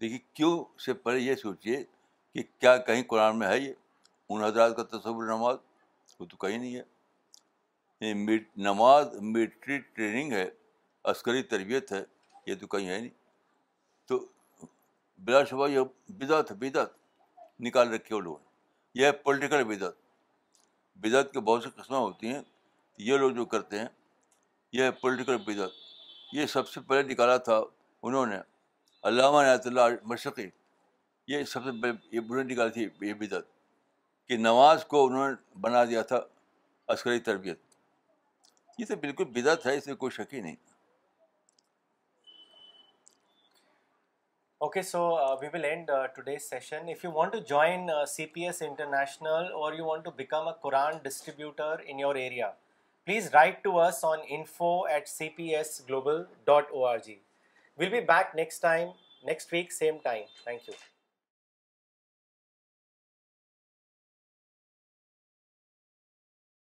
[0.00, 1.82] دیکھیے کیوں سے پہلے یہ سوچیے
[2.34, 3.72] کہ کیا کہیں قرآن میں ہے یہ
[4.32, 5.56] ان حضرات کا تصور نماز
[6.18, 8.32] وہ تو کہیں نہیں ہے
[8.68, 10.48] نماز ملٹری ٹریننگ ہے
[11.10, 12.02] عسکری تربیت ہے
[12.46, 13.08] یہ تو کہیں ہے نہیں
[14.08, 14.24] تو
[15.24, 16.92] بلا شبہ یہ بدعت ہے بدعت
[17.66, 19.94] نکال رکھی وہ لوگوں نے یہ ہے پولیٹیکل بدعت
[21.02, 22.40] بدعت کے بہت سی قسمیں ہوتی ہیں
[23.08, 23.86] یہ لوگ جو کرتے ہیں
[24.78, 25.70] یہ ہے پولیٹیکل بدعت
[26.32, 27.60] یہ سب سے پہلے نکالا تھا
[28.02, 28.36] انہوں نے
[29.08, 30.46] علامہ نعت اللہ مشرقی
[31.28, 33.44] یہ سب سے یہ بری نکالی تھی یہ بدعت
[34.28, 36.20] کہ نماز کو انہوں نے بنا دیا تھا
[36.94, 37.58] عسکری تربیت
[38.78, 40.56] یہ تو بالکل بدعت ہے اس میں کوئی شک ہی نہیں
[44.66, 45.00] okay so
[45.42, 49.72] we will end today's session if you want to join C P S international or
[49.78, 52.50] you want to become a Quran distributor in your area
[53.04, 57.18] please write to us on info at C P S global dot O R G
[57.80, 58.88] we'll be back next time
[59.28, 60.89] next week same time thank you